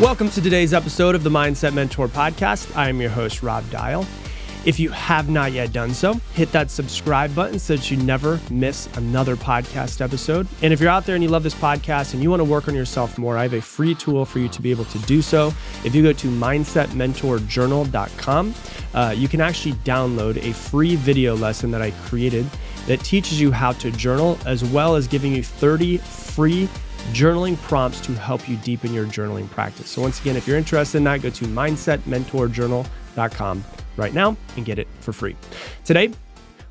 Welcome 0.00 0.30
to 0.30 0.40
today's 0.40 0.72
episode 0.72 1.14
of 1.14 1.22
the 1.24 1.30
Mindset 1.30 1.74
Mentor 1.74 2.08
Podcast. 2.08 2.74
I 2.74 2.88
am 2.88 3.02
your 3.02 3.10
host, 3.10 3.42
Rob 3.42 3.68
Dial. 3.68 4.06
If 4.64 4.80
you 4.80 4.88
have 4.88 5.28
not 5.28 5.52
yet 5.52 5.74
done 5.74 5.92
so, 5.92 6.14
hit 6.32 6.50
that 6.52 6.70
subscribe 6.70 7.34
button 7.34 7.58
so 7.58 7.76
that 7.76 7.90
you 7.90 7.98
never 7.98 8.40
miss 8.50 8.88
another 8.96 9.36
podcast 9.36 10.00
episode. 10.00 10.48
And 10.62 10.72
if 10.72 10.80
you're 10.80 10.88
out 10.88 11.04
there 11.04 11.16
and 11.16 11.22
you 11.22 11.28
love 11.28 11.42
this 11.42 11.54
podcast 11.54 12.14
and 12.14 12.22
you 12.22 12.30
want 12.30 12.40
to 12.40 12.44
work 12.44 12.66
on 12.66 12.74
yourself 12.74 13.18
more, 13.18 13.36
I 13.36 13.42
have 13.42 13.52
a 13.52 13.60
free 13.60 13.94
tool 13.94 14.24
for 14.24 14.38
you 14.38 14.48
to 14.48 14.62
be 14.62 14.70
able 14.70 14.86
to 14.86 14.98
do 15.00 15.20
so. 15.20 15.48
If 15.84 15.94
you 15.94 16.02
go 16.02 16.14
to 16.14 16.28
mindsetmentorjournal.com, 16.28 18.54
uh, 18.94 19.14
you 19.14 19.28
can 19.28 19.42
actually 19.42 19.74
download 19.74 20.42
a 20.42 20.54
free 20.54 20.96
video 20.96 21.36
lesson 21.36 21.70
that 21.72 21.82
I 21.82 21.90
created 21.90 22.46
that 22.86 23.00
teaches 23.00 23.38
you 23.38 23.52
how 23.52 23.72
to 23.72 23.90
journal, 23.90 24.38
as 24.46 24.64
well 24.64 24.96
as 24.96 25.06
giving 25.06 25.36
you 25.36 25.42
30 25.42 25.98
free 25.98 26.70
journaling 27.12 27.60
prompts 27.62 28.00
to 28.02 28.14
help 28.14 28.48
you 28.48 28.56
deepen 28.58 28.92
your 28.92 29.06
journaling 29.06 29.50
practice. 29.50 29.90
So, 29.90 30.02
once 30.02 30.20
again, 30.20 30.36
if 30.36 30.46
you're 30.46 30.58
interested 30.58 30.98
in 30.98 31.04
that, 31.04 31.22
go 31.22 31.30
to 31.30 31.44
mindsetmentorjournal.com 31.46 33.64
right 33.96 34.14
now 34.14 34.36
and 34.56 34.64
get 34.64 34.78
it 34.78 34.86
for 35.00 35.12
free. 35.12 35.34
Today, 35.84 36.12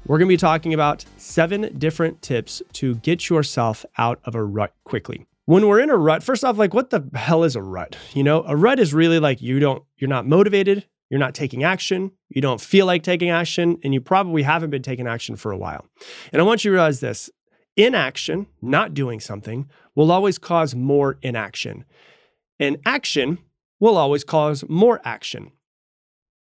we're 0.06 0.18
going 0.18 0.28
to 0.28 0.34
be 0.34 0.38
talking 0.38 0.74
about 0.74 1.06
seven 1.18 1.78
different 1.78 2.22
tips 2.22 2.62
to 2.74 2.96
get 2.96 3.30
yourself 3.30 3.86
out 3.98 4.20
of 4.24 4.36
a 4.36 4.44
rut 4.44 4.74
quickly. 4.84 5.26
When 5.46 5.68
we're 5.68 5.80
in 5.80 5.90
a 5.90 5.98
rut, 5.98 6.24
first 6.24 6.44
off, 6.44 6.58
like 6.58 6.74
what 6.74 6.90
the 6.90 7.10
hell 7.14 7.44
is 7.44 7.56
a 7.56 7.62
rut? 7.62 7.98
You 8.14 8.24
know, 8.24 8.44
a 8.44 8.56
rut 8.56 8.80
is 8.80 8.94
really 8.94 9.20
like 9.20 9.42
you 9.42 9.60
don't, 9.60 9.84
you're 9.98 10.10
not 10.10 10.28
motivated, 10.28 10.86
you're 11.10 11.20
not 11.20 11.34
taking 11.34 11.64
action, 11.64 12.12
you 12.30 12.42
don't 12.42 12.62
feel 12.62 12.86
like 12.86 13.04
taking 13.04 13.32
action, 13.32 13.80
and 13.84 13.94
you 13.94 14.02
probably 14.02 14.44
haven't 14.44 14.70
been 14.70 14.84
taking 14.84 15.08
action 15.08 15.36
for 15.36 15.52
a 15.52 15.58
while. 15.58 15.86
And 16.32 16.42
I 16.42 16.46
want 16.46 16.64
you 16.64 16.70
to 16.70 16.74
realize 16.74 17.00
this 17.00 17.32
inaction, 17.86 18.48
not 18.62 18.94
doing 18.94 19.20
something, 19.20 19.70
will 19.96 20.12
always 20.12 20.38
cause 20.38 20.76
more 20.76 21.18
inaction. 21.22 21.86
And 22.60 22.78
action 22.86 23.40
will 23.80 23.98
always 23.98 24.24
cause 24.24 24.64
more 24.68 25.00
action. 25.04 25.52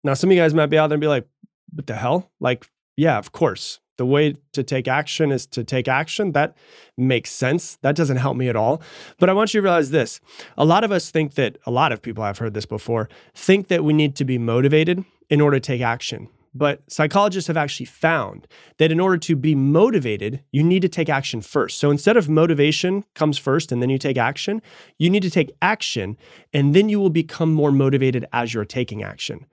Now, 0.03 0.13
some 0.15 0.29
of 0.29 0.35
you 0.35 0.41
guys 0.41 0.53
might 0.53 0.67
be 0.67 0.77
out 0.77 0.87
there 0.87 0.95
and 0.95 1.01
be 1.01 1.07
like, 1.07 1.27
what 1.73 1.87
the 1.87 1.95
hell? 1.95 2.31
Like, 2.39 2.69
yeah, 2.95 3.17
of 3.17 3.31
course. 3.31 3.79
The 3.97 4.05
way 4.05 4.35
to 4.53 4.63
take 4.63 4.87
action 4.87 5.31
is 5.31 5.47
to 5.47 5.63
take 5.63 5.87
action. 5.87 6.31
That 6.33 6.55
makes 6.97 7.31
sense. 7.31 7.77
That 7.81 7.95
doesn't 7.95 8.17
help 8.17 8.37
me 8.37 8.47
at 8.47 8.55
all. 8.55 8.81
But 9.17 9.29
I 9.29 9.33
want 9.33 9.53
you 9.53 9.61
to 9.61 9.63
realize 9.63 9.89
this. 9.89 10.19
A 10.55 10.65
lot 10.65 10.83
of 10.83 10.91
us 10.91 11.09
think 11.09 11.33
that, 11.33 11.57
a 11.65 11.71
lot 11.71 11.91
of 11.91 12.01
people 12.01 12.23
I've 12.23 12.37
heard 12.37 12.53
this 12.53 12.65
before, 12.67 13.09
think 13.33 13.69
that 13.69 13.83
we 13.83 13.93
need 13.93 14.15
to 14.17 14.25
be 14.25 14.37
motivated 14.37 15.03
in 15.29 15.41
order 15.41 15.59
to 15.59 15.65
take 15.65 15.81
action. 15.81 16.29
But 16.57 16.81
psychologists 16.91 17.47
have 17.47 17.57
actually 17.57 17.85
found 17.85 18.47
that 18.79 18.91
in 18.91 18.99
order 18.99 19.17
to 19.17 19.35
be 19.35 19.53
motivated, 19.53 20.41
you 20.51 20.63
need 20.63 20.81
to 20.81 20.89
take 20.89 21.09
action 21.09 21.41
first. 21.41 21.79
So 21.79 21.91
instead 21.91 22.17
of 22.17 22.27
motivation 22.29 23.03
comes 23.13 23.37
first 23.37 23.71
and 23.71 23.81
then 23.81 23.89
you 23.89 23.97
take 23.97 24.17
action, 24.17 24.61
you 24.97 25.09
need 25.09 25.23
to 25.23 25.29
take 25.29 25.51
action 25.61 26.17
and 26.53 26.73
then 26.73 26.89
you 26.89 26.99
will 26.99 27.09
become 27.09 27.53
more 27.53 27.71
motivated 27.71 28.25
as 28.33 28.53
you're 28.53 28.65
taking 28.65 29.03
action 29.03 29.45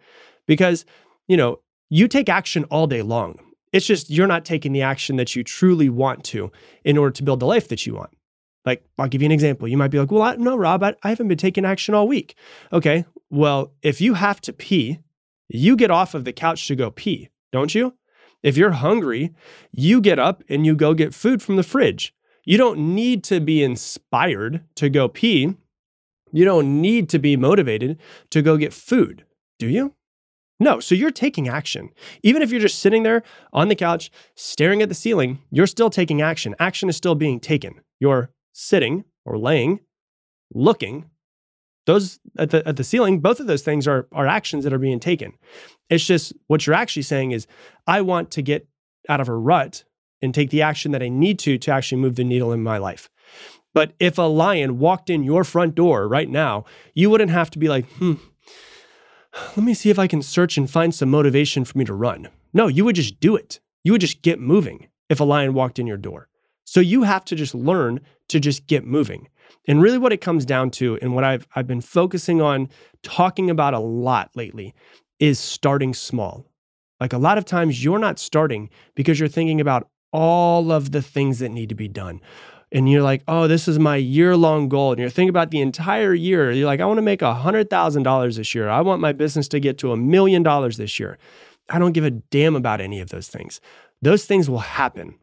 because, 0.46 0.84
you 1.28 1.36
know, 1.36 1.60
you 1.90 2.08
take 2.08 2.28
action 2.28 2.64
all 2.64 2.86
day 2.86 3.02
long. 3.02 3.38
It's 3.72 3.86
just 3.86 4.08
you're 4.08 4.26
not 4.26 4.44
taking 4.44 4.72
the 4.72 4.82
action 4.82 5.16
that 5.16 5.36
you 5.36 5.44
truly 5.44 5.88
want 5.88 6.24
to 6.24 6.50
in 6.84 6.96
order 6.96 7.12
to 7.12 7.22
build 7.22 7.40
the 7.40 7.46
life 7.46 7.68
that 7.68 7.86
you 7.86 7.94
want. 7.94 8.10
Like, 8.64 8.82
I'll 8.98 9.08
give 9.08 9.20
you 9.20 9.26
an 9.26 9.32
example. 9.32 9.68
You 9.68 9.76
might 9.76 9.90
be 9.90 9.98
like, 9.98 10.10
well, 10.10 10.22
I, 10.22 10.36
no, 10.36 10.56
Rob, 10.56 10.82
I, 10.82 10.94
I 11.02 11.10
haven't 11.10 11.28
been 11.28 11.36
taking 11.36 11.66
action 11.66 11.94
all 11.94 12.08
week. 12.08 12.34
Okay. 12.72 13.04
Well, 13.30 13.72
if 13.82 14.00
you 14.00 14.14
have 14.14 14.40
to 14.42 14.52
pee, 14.52 15.00
you 15.48 15.76
get 15.76 15.90
off 15.90 16.14
of 16.14 16.24
the 16.24 16.32
couch 16.32 16.66
to 16.68 16.76
go 16.76 16.90
pee, 16.90 17.28
don't 17.52 17.74
you? 17.74 17.94
If 18.42 18.56
you're 18.56 18.72
hungry, 18.72 19.34
you 19.72 20.00
get 20.00 20.18
up 20.18 20.42
and 20.48 20.66
you 20.66 20.74
go 20.74 20.94
get 20.94 21.14
food 21.14 21.42
from 21.42 21.56
the 21.56 21.62
fridge. 21.62 22.14
You 22.44 22.58
don't 22.58 22.94
need 22.94 23.24
to 23.24 23.40
be 23.40 23.62
inspired 23.62 24.64
to 24.76 24.90
go 24.90 25.08
pee. 25.08 25.54
You 26.30 26.44
don't 26.44 26.80
need 26.82 27.08
to 27.10 27.18
be 27.18 27.36
motivated 27.36 27.98
to 28.30 28.42
go 28.42 28.56
get 28.56 28.72
food, 28.72 29.24
do 29.58 29.66
you? 29.66 29.94
No, 30.60 30.78
so 30.78 30.94
you're 30.94 31.10
taking 31.10 31.48
action. 31.48 31.90
Even 32.22 32.42
if 32.42 32.50
you're 32.50 32.60
just 32.60 32.78
sitting 32.78 33.02
there 33.02 33.22
on 33.52 33.68
the 33.68 33.74
couch 33.74 34.10
staring 34.34 34.82
at 34.82 34.88
the 34.88 34.94
ceiling, 34.94 35.40
you're 35.50 35.66
still 35.66 35.90
taking 35.90 36.22
action. 36.22 36.54
Action 36.58 36.88
is 36.88 36.96
still 36.96 37.14
being 37.14 37.40
taken. 37.40 37.80
You're 37.98 38.30
sitting 38.52 39.04
or 39.24 39.38
laying, 39.38 39.80
looking. 40.52 41.10
Those 41.86 42.18
at 42.38 42.50
the, 42.50 42.66
at 42.66 42.76
the 42.76 42.84
ceiling, 42.84 43.20
both 43.20 43.40
of 43.40 43.46
those 43.46 43.62
things 43.62 43.86
are, 43.86 44.06
are 44.12 44.26
actions 44.26 44.64
that 44.64 44.72
are 44.72 44.78
being 44.78 45.00
taken. 45.00 45.34
It's 45.90 46.06
just 46.06 46.32
what 46.46 46.66
you're 46.66 46.74
actually 46.74 47.02
saying 47.02 47.32
is, 47.32 47.46
I 47.86 48.00
want 48.00 48.30
to 48.32 48.42
get 48.42 48.66
out 49.08 49.20
of 49.20 49.28
a 49.28 49.34
rut 49.34 49.84
and 50.22 50.34
take 50.34 50.50
the 50.50 50.62
action 50.62 50.92
that 50.92 51.02
I 51.02 51.08
need 51.08 51.38
to 51.40 51.58
to 51.58 51.70
actually 51.70 52.00
move 52.00 52.16
the 52.16 52.24
needle 52.24 52.52
in 52.52 52.62
my 52.62 52.78
life. 52.78 53.10
But 53.74 53.92
if 53.98 54.16
a 54.18 54.22
lion 54.22 54.78
walked 54.78 55.10
in 55.10 55.24
your 55.24 55.44
front 55.44 55.74
door 55.74 56.08
right 56.08 56.30
now, 56.30 56.64
you 56.94 57.10
wouldn't 57.10 57.30
have 57.30 57.50
to 57.50 57.58
be 57.58 57.68
like, 57.68 57.86
hmm, 57.94 58.14
let 59.56 59.64
me 59.64 59.74
see 59.74 59.90
if 59.90 59.98
I 59.98 60.06
can 60.06 60.22
search 60.22 60.56
and 60.56 60.70
find 60.70 60.94
some 60.94 61.10
motivation 61.10 61.64
for 61.64 61.76
me 61.76 61.84
to 61.84 61.92
run. 61.92 62.28
No, 62.52 62.68
you 62.68 62.84
would 62.84 62.96
just 62.96 63.20
do 63.20 63.36
it. 63.36 63.60
You 63.82 63.92
would 63.92 64.00
just 64.00 64.22
get 64.22 64.40
moving 64.40 64.88
if 65.10 65.20
a 65.20 65.24
lion 65.24 65.54
walked 65.54 65.78
in 65.78 65.86
your 65.86 65.96
door. 65.96 66.28
So 66.64 66.80
you 66.80 67.02
have 67.02 67.24
to 67.26 67.34
just 67.34 67.54
learn 67.54 68.00
to 68.28 68.40
just 68.40 68.66
get 68.66 68.86
moving. 68.86 69.28
And 69.66 69.80
really 69.80 69.98
what 69.98 70.12
it 70.12 70.20
comes 70.20 70.44
down 70.44 70.70
to 70.72 70.98
and 71.00 71.14
what 71.14 71.24
I've 71.24 71.46
I've 71.54 71.66
been 71.66 71.80
focusing 71.80 72.40
on 72.40 72.68
talking 73.02 73.50
about 73.50 73.74
a 73.74 73.78
lot 73.78 74.30
lately 74.34 74.74
is 75.18 75.38
starting 75.38 75.94
small. 75.94 76.46
Like 77.00 77.12
a 77.12 77.18
lot 77.18 77.38
of 77.38 77.44
times 77.44 77.82
you're 77.82 77.98
not 77.98 78.18
starting 78.18 78.70
because 78.94 79.18
you're 79.18 79.28
thinking 79.28 79.60
about 79.60 79.88
all 80.12 80.70
of 80.70 80.92
the 80.92 81.02
things 81.02 81.40
that 81.40 81.50
need 81.50 81.68
to 81.68 81.74
be 81.74 81.88
done 81.88 82.20
and 82.74 82.90
you're 82.90 83.02
like, 83.02 83.22
oh, 83.28 83.46
this 83.46 83.68
is 83.68 83.78
my 83.78 83.96
year 83.96 84.36
long 84.36 84.68
goal. 84.68 84.90
And 84.90 84.98
you're 84.98 85.08
thinking 85.08 85.28
about 85.28 85.52
the 85.52 85.60
entire 85.60 86.12
year. 86.12 86.50
You're 86.50 86.66
like, 86.66 86.80
I 86.80 86.86
want 86.86 86.98
to 86.98 87.02
make 87.02 87.20
$100,000 87.20 88.36
this 88.36 88.54
year. 88.54 88.68
I 88.68 88.80
want 88.80 89.00
my 89.00 89.12
business 89.12 89.46
to 89.48 89.60
get 89.60 89.78
to 89.78 89.92
a 89.92 89.96
million 89.96 90.42
dollars 90.42 90.76
this 90.76 90.98
year. 90.98 91.16
I 91.70 91.78
don't 91.78 91.92
give 91.92 92.04
a 92.04 92.10
damn 92.10 92.56
about 92.56 92.80
any 92.80 93.00
of 93.00 93.10
those 93.10 93.28
things. 93.28 93.60
Those 94.02 94.24
things 94.26 94.50
will 94.50 94.58
happen 94.58 95.14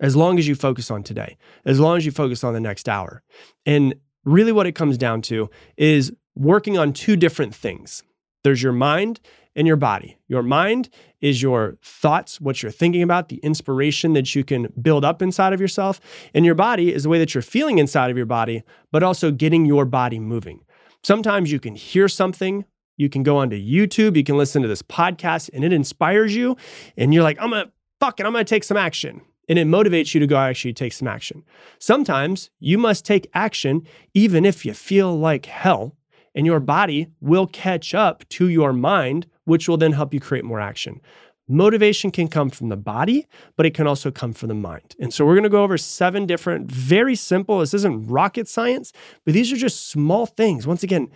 as 0.00 0.16
long 0.16 0.38
as 0.38 0.46
you 0.48 0.54
focus 0.54 0.90
on 0.90 1.02
today, 1.02 1.36
as 1.64 1.80
long 1.80 1.96
as 1.96 2.06
you 2.06 2.12
focus 2.12 2.44
on 2.44 2.54
the 2.54 2.60
next 2.60 2.88
hour. 2.88 3.22
And 3.66 3.94
really, 4.24 4.52
what 4.52 4.66
it 4.66 4.72
comes 4.72 4.98
down 4.98 5.22
to 5.22 5.50
is 5.76 6.12
working 6.34 6.78
on 6.78 6.92
two 6.92 7.16
different 7.16 7.54
things 7.54 8.02
there's 8.42 8.62
your 8.62 8.72
mind 8.72 9.20
and 9.56 9.66
your 9.66 9.76
body. 9.76 10.18
Your 10.28 10.42
mind 10.42 10.90
is 11.20 11.40
your 11.40 11.78
thoughts, 11.82 12.40
what 12.40 12.62
you're 12.62 12.72
thinking 12.72 13.02
about, 13.02 13.28
the 13.28 13.36
inspiration 13.38 14.12
that 14.12 14.34
you 14.34 14.44
can 14.44 14.68
build 14.80 15.04
up 15.04 15.22
inside 15.22 15.52
of 15.52 15.60
yourself. 15.60 16.00
And 16.34 16.44
your 16.44 16.54
body 16.54 16.92
is 16.92 17.04
the 17.04 17.08
way 17.08 17.18
that 17.18 17.34
you're 17.34 17.42
feeling 17.42 17.78
inside 17.78 18.10
of 18.10 18.16
your 18.16 18.26
body, 18.26 18.62
but 18.92 19.02
also 19.02 19.30
getting 19.30 19.64
your 19.64 19.84
body 19.84 20.18
moving. 20.18 20.60
Sometimes 21.02 21.50
you 21.50 21.60
can 21.60 21.74
hear 21.74 22.08
something. 22.08 22.64
You 22.96 23.08
can 23.08 23.22
go 23.22 23.38
onto 23.38 23.56
YouTube, 23.56 24.16
you 24.16 24.22
can 24.22 24.38
listen 24.38 24.62
to 24.62 24.68
this 24.68 24.82
podcast, 24.82 25.50
and 25.52 25.64
it 25.64 25.72
inspires 25.72 26.34
you. 26.36 26.56
And 26.96 27.12
you're 27.12 27.24
like, 27.24 27.38
I'm 27.40 27.50
gonna 27.50 27.72
fuck 28.00 28.20
it, 28.20 28.26
I'm 28.26 28.32
gonna 28.32 28.44
take 28.44 28.62
some 28.64 28.76
action. 28.76 29.20
And 29.48 29.58
it 29.58 29.66
motivates 29.66 30.14
you 30.14 30.20
to 30.20 30.26
go 30.26 30.36
actually 30.36 30.72
take 30.72 30.92
some 30.92 31.08
action. 31.08 31.44
Sometimes 31.78 32.50
you 32.60 32.78
must 32.78 33.04
take 33.04 33.30
action 33.34 33.86
even 34.14 34.44
if 34.44 34.64
you 34.64 34.72
feel 34.74 35.18
like 35.18 35.46
hell, 35.46 35.96
and 36.34 36.46
your 36.46 36.60
body 36.60 37.08
will 37.20 37.46
catch 37.46 37.94
up 37.94 38.28
to 38.28 38.48
your 38.48 38.72
mind 38.72 39.26
which 39.44 39.68
will 39.68 39.76
then 39.76 39.92
help 39.92 40.14
you 40.14 40.20
create 40.20 40.44
more 40.44 40.60
action. 40.60 41.00
Motivation 41.46 42.10
can 42.10 42.28
come 42.28 42.48
from 42.48 42.70
the 42.70 42.76
body, 42.76 43.26
but 43.56 43.66
it 43.66 43.74
can 43.74 43.86
also 43.86 44.10
come 44.10 44.32
from 44.32 44.48
the 44.48 44.54
mind. 44.54 44.96
And 44.98 45.12
so 45.12 45.26
we're 45.26 45.34
going 45.34 45.42
to 45.42 45.50
go 45.50 45.62
over 45.62 45.76
seven 45.76 46.24
different, 46.24 46.70
very 46.72 47.14
simple, 47.14 47.58
this 47.58 47.74
isn't 47.74 48.06
rocket 48.06 48.48
science, 48.48 48.92
but 49.24 49.34
these 49.34 49.52
are 49.52 49.56
just 49.56 49.88
small 49.88 50.24
things. 50.24 50.66
Once 50.66 50.82
again, 50.82 51.10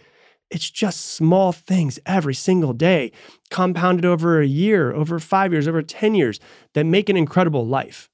it's 0.50 0.70
just 0.70 1.14
small 1.14 1.52
things 1.52 1.98
every 2.04 2.34
single 2.34 2.74
day, 2.74 3.12
compounded 3.50 4.04
over 4.04 4.40
a 4.40 4.46
year, 4.46 4.92
over 4.92 5.18
five 5.18 5.52
years, 5.52 5.66
over 5.66 5.82
10 5.82 6.14
years 6.14 6.40
that 6.74 6.84
make 6.84 7.08
an 7.08 7.16
incredible 7.16 7.66
life. 7.66 8.10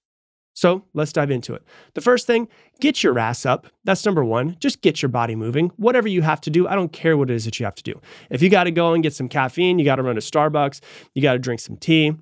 So 0.54 0.84
let's 0.94 1.12
dive 1.12 1.30
into 1.30 1.52
it. 1.52 1.62
The 1.94 2.00
first 2.00 2.26
thing, 2.26 2.48
get 2.80 3.02
your 3.02 3.18
ass 3.18 3.44
up. 3.44 3.66
That's 3.82 4.04
number 4.06 4.24
one. 4.24 4.56
Just 4.60 4.80
get 4.80 5.02
your 5.02 5.08
body 5.08 5.34
moving. 5.34 5.70
Whatever 5.76 6.08
you 6.08 6.22
have 6.22 6.40
to 6.42 6.50
do, 6.50 6.66
I 6.68 6.76
don't 6.76 6.92
care 6.92 7.16
what 7.16 7.28
it 7.28 7.34
is 7.34 7.44
that 7.44 7.58
you 7.58 7.64
have 7.64 7.74
to 7.74 7.82
do. 7.82 8.00
If 8.30 8.40
you 8.40 8.48
got 8.48 8.64
to 8.64 8.70
go 8.70 8.94
and 8.94 9.02
get 9.02 9.12
some 9.12 9.28
caffeine, 9.28 9.78
you 9.78 9.84
got 9.84 9.96
to 9.96 10.02
run 10.02 10.14
to 10.14 10.20
Starbucks, 10.20 10.80
you 11.12 11.22
got 11.22 11.32
to 11.32 11.38
drink 11.40 11.60
some 11.60 11.76
tea, 11.76 12.16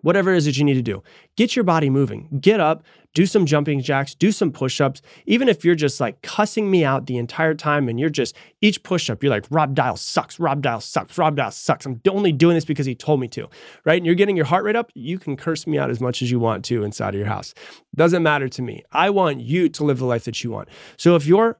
whatever 0.00 0.32
it 0.32 0.38
is 0.38 0.46
that 0.46 0.56
you 0.56 0.64
need 0.64 0.74
to 0.74 0.82
do. 0.82 1.02
Get 1.36 1.54
your 1.54 1.64
body 1.64 1.90
moving. 1.90 2.38
Get 2.40 2.60
up, 2.60 2.82
do 3.14 3.26
some 3.26 3.46
jumping 3.46 3.80
jacks, 3.80 4.14
do 4.14 4.32
some 4.32 4.52
push 4.52 4.80
ups. 4.80 5.02
Even 5.26 5.48
if 5.48 5.64
you're 5.64 5.74
just 5.74 6.00
like 6.00 6.20
cussing 6.22 6.70
me 6.70 6.84
out 6.84 7.06
the 7.06 7.16
entire 7.16 7.54
time 7.54 7.88
and 7.88 7.98
you're 7.98 8.08
just 8.10 8.36
each 8.60 8.82
push 8.82 9.10
up, 9.10 9.22
you're 9.22 9.30
like, 9.30 9.46
Rob 9.50 9.74
Dial 9.74 9.96
sucks, 9.96 10.38
Rob 10.38 10.62
Dial 10.62 10.80
sucks, 10.80 11.18
Rob 11.18 11.36
Dial 11.36 11.50
sucks. 11.50 11.86
I'm 11.86 12.00
only 12.08 12.32
doing 12.32 12.54
this 12.54 12.64
because 12.64 12.86
he 12.86 12.94
told 12.94 13.20
me 13.20 13.28
to, 13.28 13.48
right? 13.84 13.96
And 13.96 14.06
you're 14.06 14.14
getting 14.14 14.36
your 14.36 14.46
heart 14.46 14.64
rate 14.64 14.76
up. 14.76 14.90
You 14.94 15.18
can 15.18 15.36
curse 15.36 15.66
me 15.66 15.78
out 15.78 15.90
as 15.90 16.00
much 16.00 16.22
as 16.22 16.30
you 16.30 16.38
want 16.38 16.64
to 16.66 16.84
inside 16.84 17.14
of 17.14 17.18
your 17.18 17.28
house. 17.28 17.54
Doesn't 17.94 18.22
matter 18.22 18.48
to 18.48 18.62
me. 18.62 18.84
I 18.92 19.10
want 19.10 19.40
you 19.40 19.68
to 19.70 19.84
live 19.84 19.98
the 19.98 20.06
life 20.06 20.24
that 20.24 20.42
you 20.44 20.50
want. 20.50 20.68
So 20.96 21.16
if 21.16 21.26
you're 21.26 21.58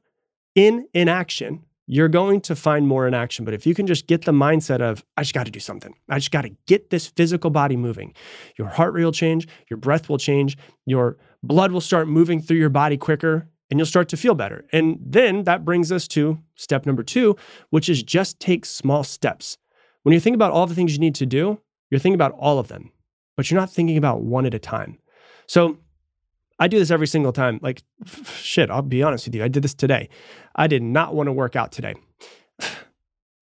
in 0.55 0.87
inaction, 0.93 1.63
you're 1.93 2.07
going 2.07 2.39
to 2.39 2.55
find 2.55 2.87
more 2.87 3.05
in 3.05 3.13
action. 3.13 3.43
But 3.43 3.53
if 3.53 3.67
you 3.67 3.75
can 3.75 3.85
just 3.85 4.07
get 4.07 4.23
the 4.23 4.31
mindset 4.31 4.79
of, 4.79 5.03
I 5.17 5.23
just 5.23 5.33
got 5.33 5.45
to 5.45 5.51
do 5.51 5.59
something, 5.59 5.93
I 6.07 6.19
just 6.19 6.31
got 6.31 6.43
to 6.43 6.51
get 6.65 6.89
this 6.89 7.07
physical 7.07 7.49
body 7.49 7.75
moving, 7.75 8.13
your 8.57 8.69
heart 8.69 8.93
rate 8.93 9.03
will 9.03 9.11
change, 9.11 9.45
your 9.69 9.75
breath 9.75 10.07
will 10.07 10.17
change, 10.17 10.57
your 10.85 11.17
blood 11.43 11.73
will 11.73 11.81
start 11.81 12.07
moving 12.07 12.41
through 12.41 12.55
your 12.55 12.69
body 12.69 12.95
quicker. 12.95 13.45
and 13.71 13.79
you'll 13.79 13.87
start 13.87 14.09
to 14.09 14.17
feel 14.17 14.35
better. 14.35 14.65
And 14.73 14.99
then 15.01 15.45
that 15.45 15.63
brings 15.63 15.91
us 15.91 16.07
to 16.09 16.37
step 16.55 16.85
number 16.85 17.03
two, 17.03 17.37
which 17.69 17.87
is 17.87 18.03
just 18.03 18.39
take 18.39 18.65
small 18.65 19.03
steps. 19.03 19.57
When 20.03 20.13
you 20.13 20.19
think 20.19 20.35
about 20.35 20.51
all 20.51 20.67
the 20.67 20.75
things 20.75 20.91
you 20.91 20.99
need 20.99 21.15
to 21.15 21.25
do, 21.25 21.59
you're 21.89 21.99
thinking 21.99 22.15
about 22.15 22.33
all 22.33 22.59
of 22.59 22.67
them, 22.67 22.91
but 23.37 23.49
you're 23.49 23.59
not 23.59 23.71
thinking 23.71 23.97
about 23.97 24.21
one 24.21 24.45
at 24.45 24.53
a 24.53 24.59
time. 24.59 24.99
So 25.47 25.77
I 26.61 26.67
do 26.67 26.77
this 26.77 26.91
every 26.91 27.07
single 27.07 27.33
time. 27.33 27.59
Like, 27.63 27.81
shit, 28.37 28.69
I'll 28.69 28.83
be 28.83 29.01
honest 29.01 29.25
with 29.25 29.33
you. 29.33 29.43
I 29.43 29.47
did 29.47 29.63
this 29.63 29.73
today. 29.73 30.09
I 30.55 30.67
did 30.67 30.83
not 30.83 31.15
want 31.15 31.25
to 31.25 31.33
work 31.33 31.55
out 31.55 31.71
today. 31.71 31.95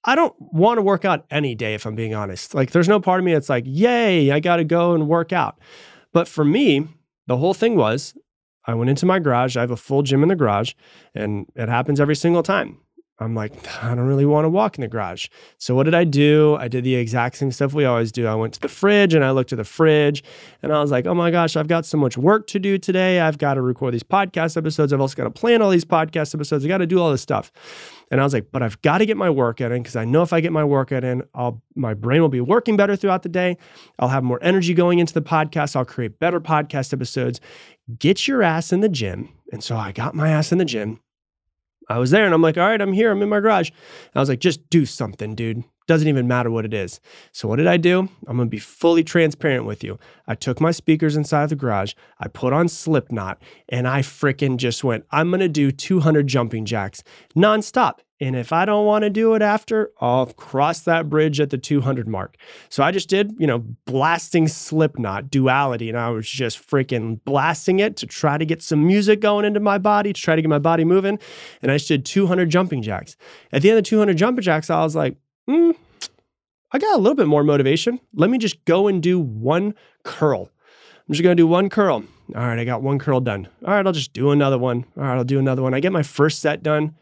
I 0.05 0.15
don't 0.15 0.33
want 0.39 0.77
to 0.77 0.81
work 0.81 1.03
out 1.03 1.25
any 1.29 1.53
day, 1.53 1.73
if 1.73 1.85
I'm 1.85 1.95
being 1.95 2.15
honest. 2.15 2.55
Like, 2.55 2.71
there's 2.71 2.87
no 2.87 3.01
part 3.01 3.19
of 3.19 3.25
me 3.25 3.33
that's 3.33 3.49
like, 3.49 3.65
yay, 3.67 4.31
I 4.31 4.39
got 4.39 4.55
to 4.55 4.63
go 4.63 4.93
and 4.93 5.09
work 5.09 5.33
out. 5.33 5.59
But 6.13 6.29
for 6.29 6.45
me, 6.45 6.87
the 7.27 7.35
whole 7.35 7.53
thing 7.53 7.75
was 7.75 8.15
I 8.63 8.73
went 8.73 8.89
into 8.89 9.05
my 9.05 9.19
garage. 9.19 9.57
I 9.57 9.61
have 9.61 9.71
a 9.71 9.75
full 9.77 10.01
gym 10.01 10.23
in 10.23 10.29
the 10.29 10.35
garage, 10.37 10.71
and 11.13 11.45
it 11.55 11.67
happens 11.67 11.99
every 11.99 12.15
single 12.15 12.41
time. 12.41 12.77
I'm 13.19 13.35
like, 13.35 13.53
I 13.83 13.93
don't 13.95 14.07
really 14.07 14.25
want 14.25 14.45
to 14.45 14.49
walk 14.49 14.77
in 14.77 14.81
the 14.81 14.87
garage. 14.87 15.27
So 15.57 15.75
what 15.75 15.83
did 15.83 15.93
I 15.93 16.05
do? 16.05 16.55
I 16.55 16.69
did 16.69 16.85
the 16.85 16.95
exact 16.95 17.35
same 17.35 17.51
stuff 17.51 17.73
we 17.73 17.83
always 17.83 18.11
do. 18.13 18.25
I 18.27 18.35
went 18.35 18.53
to 18.53 18.61
the 18.61 18.69
fridge 18.69 19.13
and 19.13 19.25
I 19.25 19.31
looked 19.31 19.51
at 19.51 19.57
the 19.57 19.65
fridge 19.65 20.23
and 20.63 20.71
I 20.71 20.81
was 20.81 20.89
like, 20.89 21.05
oh 21.05 21.13
my 21.13 21.29
gosh, 21.29 21.57
I've 21.57 21.67
got 21.67 21.85
so 21.85 21.97
much 21.97 22.17
work 22.17 22.47
to 22.47 22.59
do 22.59 22.77
today. 22.77 23.19
I've 23.19 23.37
got 23.37 23.55
to 23.55 23.61
record 23.61 23.93
these 23.93 24.03
podcast 24.03 24.55
episodes. 24.55 24.93
I've 24.93 25.01
also 25.01 25.15
got 25.15 25.25
to 25.25 25.31
plan 25.31 25.61
all 25.61 25.69
these 25.69 25.83
podcast 25.85 26.33
episodes. 26.33 26.63
I 26.63 26.69
got 26.69 26.77
to 26.77 26.87
do 26.87 26.99
all 26.99 27.11
this 27.11 27.21
stuff. 27.21 27.51
And 28.09 28.21
I 28.21 28.23
was 28.23 28.33
like, 28.33 28.51
but 28.51 28.63
I've 28.63 28.81
got 28.81 28.99
to 28.99 29.05
get 29.05 29.17
my 29.17 29.29
workout 29.29 29.71
in 29.71 29.83
because 29.83 29.95
I 29.97 30.05
know 30.05 30.21
if 30.21 30.31
I 30.31 30.39
get 30.39 30.51
my 30.51 30.63
workout 30.63 31.03
in, 31.03 31.23
I'll 31.35 31.61
my 31.75 31.93
brain 31.93 32.21
will 32.21 32.29
be 32.29 32.41
working 32.41 32.77
better 32.77 32.95
throughout 32.95 33.23
the 33.23 33.29
day. 33.29 33.57
I'll 33.99 34.09
have 34.09 34.23
more 34.23 34.39
energy 34.41 34.73
going 34.73 34.99
into 34.99 35.13
the 35.13 35.21
podcast. 35.21 35.75
I'll 35.75 35.85
create 35.85 36.19
better 36.19 36.39
podcast 36.39 36.93
episodes. 36.93 37.39
Get 37.97 38.27
your 38.27 38.43
ass 38.43 38.71
in 38.71 38.79
the 38.79 38.89
gym. 38.89 39.29
And 39.51 39.63
so 39.63 39.75
I 39.75 39.91
got 39.91 40.15
my 40.15 40.29
ass 40.29 40.51
in 40.51 40.57
the 40.57 40.65
gym. 40.65 40.99
I 41.89 41.97
was 41.97 42.11
there 42.11 42.25
and 42.25 42.33
I'm 42.33 42.41
like, 42.41 42.57
all 42.57 42.67
right, 42.67 42.81
I'm 42.81 42.93
here. 42.93 43.11
I'm 43.11 43.21
in 43.21 43.29
my 43.29 43.39
garage. 43.39 43.69
And 43.69 44.15
I 44.15 44.19
was 44.19 44.29
like, 44.29 44.39
just 44.39 44.69
do 44.69 44.85
something, 44.85 45.35
dude. 45.35 45.63
Doesn't 45.89 46.07
even 46.07 46.27
matter 46.27 46.51
what 46.51 46.65
it 46.65 46.73
is. 46.75 46.99
So, 47.31 47.47
what 47.47 47.55
did 47.55 47.65
I 47.65 47.77
do? 47.77 48.07
I'm 48.27 48.37
gonna 48.37 48.45
be 48.45 48.59
fully 48.59 49.03
transparent 49.03 49.65
with 49.65 49.83
you. 49.83 49.97
I 50.27 50.35
took 50.35 50.61
my 50.61 50.69
speakers 50.69 51.17
inside 51.17 51.49
the 51.49 51.55
garage, 51.55 51.95
I 52.19 52.27
put 52.27 52.53
on 52.53 52.67
Slipknot, 52.67 53.41
and 53.69 53.87
I 53.87 54.03
freaking 54.03 54.57
just 54.57 54.83
went, 54.83 55.05
I'm 55.09 55.31
gonna 55.31 55.49
do 55.49 55.71
200 55.71 56.27
jumping 56.27 56.65
jacks 56.65 57.01
nonstop. 57.35 58.01
And 58.21 58.35
if 58.35 58.53
I 58.53 58.65
don't 58.65 58.85
want 58.85 59.01
to 59.03 59.09
do 59.09 59.33
it 59.33 59.41
after, 59.41 59.91
I'll 59.99 60.27
cross 60.27 60.81
that 60.81 61.09
bridge 61.09 61.39
at 61.39 61.49
the 61.49 61.57
200 61.57 62.07
mark. 62.07 62.35
So 62.67 62.83
I 62.83 62.91
just 62.91 63.09
did, 63.09 63.33
you 63.39 63.47
know, 63.47 63.65
blasting 63.85 64.47
Slipknot 64.47 65.31
duality. 65.31 65.89
And 65.89 65.97
I 65.97 66.09
was 66.09 66.29
just 66.29 66.59
freaking 66.69 67.19
blasting 67.23 67.79
it 67.79 67.95
to 67.97 68.05
try 68.05 68.37
to 68.37 68.45
get 68.45 68.61
some 68.61 68.85
music 68.85 69.21
going 69.21 69.45
into 69.45 69.61
my 69.61 69.77
body, 69.77 70.11
to 70.11 70.21
try 70.21 70.35
to 70.35 70.41
get 70.41 70.49
my 70.49 70.59
body 70.59 70.83
moving. 70.83 71.17
And 71.61 71.71
I 71.71 71.77
just 71.77 71.87
did 71.87 72.05
200 72.05 72.49
jumping 72.49 72.81
jacks. 72.81 73.15
At 73.53 73.61
the 73.61 73.69
end 73.69 73.79
of 73.79 73.85
200 73.85 74.17
jumping 74.17 74.43
jacks, 74.43 74.69
I 74.69 74.83
was 74.83 74.97
like, 74.97 75.15
hmm, 75.49 75.71
I 76.71 76.77
got 76.77 76.95
a 76.95 76.99
little 76.99 77.15
bit 77.15 77.27
more 77.27 77.43
motivation. 77.43 77.99
Let 78.13 78.29
me 78.29 78.37
just 78.37 78.63
go 78.65 78.87
and 78.87 79.01
do 79.01 79.19
one 79.19 79.73
curl. 80.03 80.51
I'm 81.07 81.13
just 81.13 81.23
going 81.23 81.35
to 81.35 81.41
do 81.41 81.47
one 81.47 81.69
curl. 81.69 82.03
All 82.35 82.47
right, 82.47 82.59
I 82.59 82.63
got 82.65 82.83
one 82.83 82.99
curl 82.99 83.19
done. 83.19 83.47
All 83.65 83.73
right, 83.73 83.85
I'll 83.85 83.91
just 83.91 84.13
do 84.13 84.29
another 84.29 84.59
one. 84.59 84.85
All 84.95 85.03
right, 85.03 85.15
I'll 85.15 85.23
do 85.23 85.39
another 85.39 85.63
one. 85.63 85.73
I 85.73 85.79
get 85.79 85.91
my 85.91 86.03
first 86.03 86.39
set 86.39 86.61
done. 86.61 86.95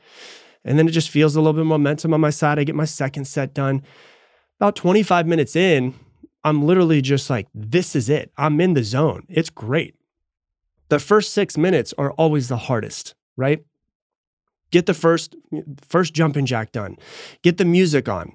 And 0.64 0.80
then 0.80 0.88
it 0.88 0.92
just 0.92 1.10
feels 1.10 1.36
a 1.36 1.42
little 1.42 1.54
bit 1.54 1.66
momentum 1.66 2.14
on 2.14 2.22
my 2.22 2.30
side. 2.30 2.58
I 2.58 2.64
get 2.64 2.76
my 2.76 2.86
second 2.86 3.26
set 3.26 3.54
done. 3.54 3.84
About 4.60 4.78
25 4.78 5.28
minutes 5.28 5.56
in, 5.56 5.94
I'm 6.46 6.64
literally 6.64 7.02
just 7.02 7.30
like, 7.30 7.48
this 7.54 7.96
is 7.96 8.10
it. 8.10 8.32
I'm 8.38 8.62
in 8.62 8.74
the 8.74 8.84
zone. 8.84 9.26
It's 9.28 9.50
great. 9.50 9.96
The 10.88 11.00
first 11.00 11.34
six 11.34 11.58
minutes 11.58 11.94
are 11.98 12.12
always 12.12 12.48
the 12.48 12.58
hardest, 12.58 13.14
right? 13.36 13.66
Get 14.72 14.86
the 14.86 14.94
first 14.94 15.36
first 15.82 16.14
jumping 16.14 16.46
jack 16.46 16.72
done. 16.72 16.98
Get 17.42 17.58
the 17.58 17.66
music 17.66 18.10
on. 18.10 18.34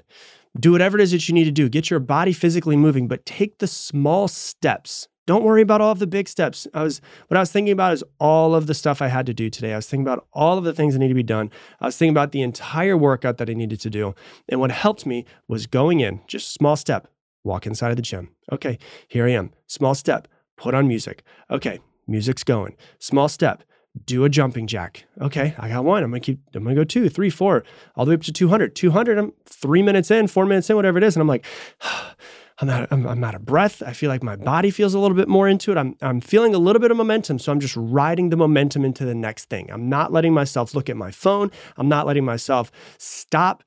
Do 0.59 0.73
whatever 0.73 0.99
it 0.99 1.03
is 1.03 1.13
that 1.13 1.29
you 1.29 1.35
need 1.35 1.45
to 1.45 1.51
do. 1.51 1.69
Get 1.69 1.91
your 1.91 2.01
body 2.01 2.33
physically 2.33 2.77
moving, 2.77 3.09
but 3.09 3.25
take 3.25 3.59
the 3.59 3.67
small 3.67 4.29
steps 4.29 5.09
don't 5.27 5.45
worry 5.45 5.63
about 5.63 5.81
all 5.81 5.93
of 5.93 6.01
the 6.01 6.07
big 6.07 6.29
steps. 6.29 6.67
I 6.75 6.83
was 6.83 7.01
what 7.29 7.37
I 7.37 7.41
was 7.41 7.53
thinking 7.53 7.73
about 7.73 7.93
is 7.93 8.03
all 8.19 8.55
of 8.55 8.67
the 8.67 8.75
stuff 8.75 9.01
I 9.01 9.07
had 9.07 9.27
to 9.27 9.35
do 9.35 9.49
today. 9.51 9.73
I 9.73 9.77
was 9.77 9.87
thinking 9.87 10.05
about 10.05 10.27
all 10.33 10.59
of 10.59 10.65
the 10.65 10.73
things 10.73 10.95
that 10.95 11.01
need 11.01 11.09
to 11.09 11.15
be 11.15 11.23
done. 11.23 11.51
I 11.81 11.87
was 11.87 11.97
thinking 11.97 12.13
about 12.13 12.33
the 12.33 12.43
entire 12.43 12.97
workout 12.97 13.39
that 13.39 13.49
I 13.49 13.55
needed 13.55 13.81
to 13.81 13.91
do. 13.91 14.15
And 14.49 14.59
what 14.59 14.73
helped 14.73 15.07
me 15.07 15.25
was 15.47 15.67
going 15.67 16.01
in, 16.01 16.21
just 16.27 16.53
small 16.53 16.75
step, 16.77 17.07
walk 17.45 17.67
inside 17.67 17.91
of 17.91 17.97
the 17.97 18.03
gym. 18.03 18.31
Okay, 18.51 18.79
here 19.07 19.27
I 19.27 19.31
am. 19.31 19.53
Small 19.69 19.95
step, 19.95 20.27
put 20.57 20.75
on 20.75 20.89
music. 20.89 21.23
Okay, 21.51 21.79
music's 22.09 22.43
going. 22.43 22.77
Small 22.99 23.29
step, 23.29 23.63
do 24.05 24.25
a 24.25 24.29
jumping 24.29 24.67
jack. 24.67 25.05
Okay, 25.21 25.55
I 25.59 25.69
got 25.69 25.85
one. 25.85 26.03
I'm 26.03 26.11
gonna 26.11 26.21
keep, 26.21 26.41
I'm 26.55 26.65
gonna 26.65 26.75
go 26.75 26.85
two, 26.85 27.09
three, 27.09 27.31
four, 27.31 27.65
all 27.95 28.05
the 28.05 28.11
way 28.11 28.15
up 28.15 28.23
to 28.23 28.33
200. 28.33 28.75
200, 28.75 29.19
I'm 29.19 29.33
three 29.45 29.83
minutes 29.83 30.11
in, 30.11 30.29
four 30.29 30.47
minutes 30.47 30.71
in, 30.71 30.77
whatever 30.77 30.99
it 30.99 31.05
is. 31.05 31.15
And 31.15 31.21
I'm 31.21 31.29
like, 31.29 31.45
I'm 32.59 32.69
out, 32.71 32.89
I'm, 32.91 33.07
I'm 33.07 33.25
out 33.25 33.35
of 33.35 33.45
breath. 33.45 33.83
I 33.83 33.93
feel 33.93 34.09
like 34.09 34.23
my 34.23 34.37
body 34.37 34.71
feels 34.71 34.95
a 34.95 34.99
little 34.99 35.17
bit 35.17 35.29
more 35.29 35.49
into 35.49 35.73
it. 35.73 35.79
I'm, 35.79 35.97
I'm 36.01 36.21
feeling 36.21 36.55
a 36.55 36.59
little 36.59 36.81
bit 36.81 36.91
of 36.91 36.97
momentum. 36.97 37.39
So 37.39 37.51
I'm 37.51 37.61
just 37.61 37.75
riding 37.77 38.31
the 38.31 38.37
momentum 38.37 38.85
into 38.85 39.05
the 39.05 39.15
next 39.15 39.47
thing. 39.47 39.71
I'm 39.71 39.89
not 39.89 40.13
letting 40.13 40.33
myself 40.33 40.75
look 40.75 40.89
at 40.89 40.97
my 40.97 41.11
phone. 41.11 41.51
I'm 41.77 41.89
not 41.89 42.07
letting 42.07 42.25
myself 42.25 42.71
stop. 42.99 43.65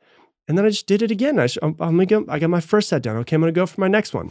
And 0.47 0.57
then 0.57 0.65
I 0.65 0.69
just 0.69 0.87
did 0.87 1.01
it 1.01 1.11
again. 1.11 1.39
I, 1.39 1.47
I'm, 1.61 1.75
I'm 1.79 1.97
gonna 1.97 2.05
go, 2.05 2.25
I 2.29 2.39
got 2.39 2.49
my 2.49 2.61
first 2.61 2.89
set 2.89 3.01
down. 3.01 3.17
Okay, 3.17 3.35
I'm 3.35 3.41
gonna 3.41 3.51
go 3.51 3.65
for 3.65 3.81
my 3.81 3.87
next 3.87 4.13
one. 4.13 4.29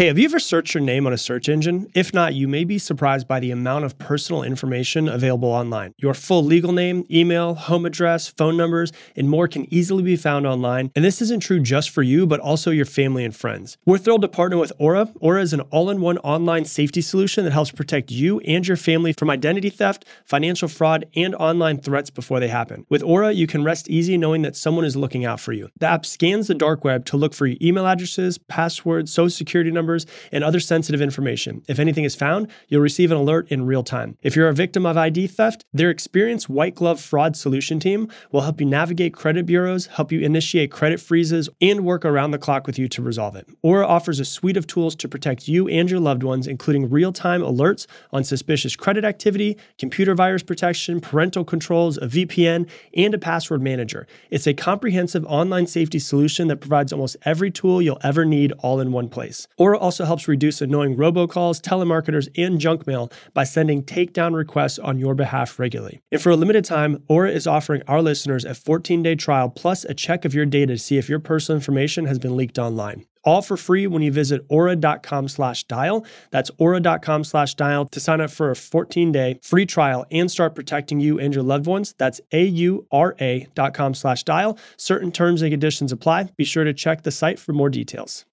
Hey, 0.00 0.06
have 0.06 0.18
you 0.18 0.24
ever 0.24 0.38
searched 0.38 0.72
your 0.72 0.82
name 0.82 1.06
on 1.06 1.12
a 1.12 1.18
search 1.18 1.46
engine? 1.46 1.86
If 1.94 2.14
not, 2.14 2.32
you 2.32 2.48
may 2.48 2.64
be 2.64 2.78
surprised 2.78 3.28
by 3.28 3.38
the 3.38 3.50
amount 3.50 3.84
of 3.84 3.98
personal 3.98 4.42
information 4.42 5.10
available 5.10 5.50
online. 5.50 5.92
Your 5.98 6.14
full 6.14 6.42
legal 6.42 6.72
name, 6.72 7.04
email, 7.10 7.52
home 7.52 7.84
address, 7.84 8.26
phone 8.26 8.56
numbers, 8.56 8.92
and 9.14 9.28
more 9.28 9.46
can 9.46 9.70
easily 9.70 10.02
be 10.02 10.16
found 10.16 10.46
online. 10.46 10.90
And 10.96 11.04
this 11.04 11.20
isn't 11.20 11.40
true 11.40 11.60
just 11.60 11.90
for 11.90 12.02
you, 12.02 12.26
but 12.26 12.40
also 12.40 12.70
your 12.70 12.86
family 12.86 13.26
and 13.26 13.36
friends. 13.36 13.76
We're 13.84 13.98
thrilled 13.98 14.22
to 14.22 14.28
partner 14.28 14.56
with 14.56 14.72
Aura. 14.78 15.12
Aura 15.20 15.42
is 15.42 15.52
an 15.52 15.60
all 15.70 15.90
in 15.90 16.00
one 16.00 16.16
online 16.20 16.64
safety 16.64 17.02
solution 17.02 17.44
that 17.44 17.52
helps 17.52 17.70
protect 17.70 18.10
you 18.10 18.40
and 18.40 18.66
your 18.66 18.78
family 18.78 19.12
from 19.12 19.28
identity 19.28 19.68
theft, 19.68 20.06
financial 20.24 20.68
fraud, 20.68 21.04
and 21.14 21.34
online 21.34 21.78
threats 21.78 22.08
before 22.08 22.40
they 22.40 22.48
happen. 22.48 22.86
With 22.88 23.02
Aura, 23.02 23.32
you 23.32 23.46
can 23.46 23.64
rest 23.64 23.90
easy 23.90 24.16
knowing 24.16 24.40
that 24.40 24.56
someone 24.56 24.86
is 24.86 24.96
looking 24.96 25.26
out 25.26 25.40
for 25.40 25.52
you. 25.52 25.68
The 25.78 25.88
app 25.88 26.06
scans 26.06 26.46
the 26.46 26.54
dark 26.54 26.84
web 26.84 27.04
to 27.04 27.18
look 27.18 27.34
for 27.34 27.44
your 27.44 27.58
email 27.60 27.86
addresses, 27.86 28.38
passwords, 28.38 29.12
social 29.12 29.28
security 29.28 29.70
numbers 29.70 29.89
numbers, 29.90 30.06
and 30.32 30.44
other 30.44 30.60
sensitive 30.60 31.00
information. 31.00 31.62
If 31.68 31.78
anything 31.78 32.04
is 32.04 32.14
found, 32.14 32.48
you'll 32.68 32.80
receive 32.80 33.10
an 33.10 33.16
alert 33.16 33.48
in 33.50 33.66
real 33.66 33.82
time. 33.82 34.16
If 34.22 34.36
you're 34.36 34.48
a 34.48 34.54
victim 34.54 34.86
of 34.86 34.96
ID 34.96 35.26
theft, 35.26 35.64
their 35.72 35.90
experienced 35.90 36.48
white 36.48 36.74
glove 36.74 37.00
fraud 37.00 37.36
solution 37.36 37.80
team 37.80 38.08
will 38.30 38.42
help 38.42 38.60
you 38.60 38.66
navigate 38.66 39.14
credit 39.14 39.46
bureaus, 39.46 39.86
help 39.86 40.12
you 40.12 40.20
initiate 40.20 40.70
credit 40.70 41.00
freezes, 41.00 41.48
and 41.60 41.84
work 41.84 42.04
around 42.04 42.30
the 42.30 42.38
clock 42.38 42.66
with 42.66 42.78
you 42.78 42.88
to 42.88 43.02
resolve 43.02 43.36
it. 43.36 43.48
Aura 43.62 43.86
offers 43.86 44.20
a 44.20 44.24
suite 44.24 44.56
of 44.56 44.66
tools 44.66 44.94
to 44.96 45.08
protect 45.08 45.48
you 45.48 45.68
and 45.68 45.90
your 45.90 46.00
loved 46.00 46.22
ones, 46.22 46.46
including 46.46 46.88
real 46.88 47.12
time 47.12 47.40
alerts 47.40 47.86
on 48.12 48.22
suspicious 48.22 48.76
credit 48.76 49.04
activity, 49.04 49.56
computer 49.78 50.14
virus 50.14 50.42
protection, 50.42 51.00
parental 51.00 51.44
controls, 51.44 51.96
a 51.98 52.06
VPN, 52.06 52.68
and 52.96 53.14
a 53.14 53.18
password 53.18 53.62
manager. 53.62 54.06
It's 54.30 54.46
a 54.46 54.54
comprehensive 54.54 55.24
online 55.26 55.66
safety 55.66 55.98
solution 55.98 56.48
that 56.48 56.60
provides 56.60 56.92
almost 56.92 57.16
every 57.24 57.50
tool 57.50 57.82
you'll 57.82 57.98
ever 58.04 58.24
need 58.24 58.52
all 58.62 58.80
in 58.80 58.92
one 58.92 59.08
place. 59.08 59.46
Aura 59.56 59.69
also 59.78 60.04
helps 60.04 60.28
reduce 60.28 60.60
annoying 60.60 60.96
robocalls, 60.96 61.60
telemarketers, 61.60 62.28
and 62.36 62.60
junk 62.60 62.86
mail 62.86 63.10
by 63.34 63.44
sending 63.44 63.82
takedown 63.82 64.34
requests 64.34 64.78
on 64.78 64.98
your 64.98 65.14
behalf 65.14 65.58
regularly. 65.58 66.00
And 66.10 66.20
for 66.20 66.30
a 66.30 66.36
limited 66.36 66.64
time, 66.64 67.02
Aura 67.08 67.30
is 67.30 67.46
offering 67.46 67.82
our 67.88 68.02
listeners 68.02 68.44
a 68.44 68.50
14-day 68.50 69.16
trial 69.16 69.48
plus 69.48 69.84
a 69.84 69.94
check 69.94 70.24
of 70.24 70.34
your 70.34 70.46
data 70.46 70.74
to 70.74 70.78
see 70.78 70.98
if 70.98 71.08
your 71.08 71.20
personal 71.20 71.56
information 71.56 72.06
has 72.06 72.18
been 72.18 72.36
leaked 72.36 72.58
online 72.58 73.04
all 73.24 73.42
for 73.42 73.56
free 73.56 73.86
when 73.86 74.02
you 74.02 74.12
visit 74.12 74.44
aura.com 74.48 75.28
slash 75.28 75.64
dial. 75.64 76.04
That's 76.30 76.50
aura.com 76.58 77.24
slash 77.24 77.54
dial 77.54 77.86
to 77.86 78.00
sign 78.00 78.20
up 78.20 78.30
for 78.30 78.50
a 78.50 78.56
14 78.56 79.12
day 79.12 79.38
free 79.42 79.66
trial 79.66 80.06
and 80.10 80.30
start 80.30 80.54
protecting 80.54 81.00
you 81.00 81.18
and 81.18 81.34
your 81.34 81.42
loved 81.42 81.66
ones. 81.66 81.94
That's 81.98 82.20
A-U-R-A 82.32 83.48
dot 83.54 83.74
com 83.74 83.94
slash 83.94 84.24
dial. 84.24 84.58
Certain 84.76 85.12
terms 85.12 85.42
and 85.42 85.50
conditions 85.50 85.92
apply. 85.92 86.30
Be 86.36 86.44
sure 86.44 86.64
to 86.64 86.74
check 86.74 87.02
the 87.02 87.10
site 87.10 87.38
for 87.38 87.52
more 87.52 87.70
details. 87.70 88.24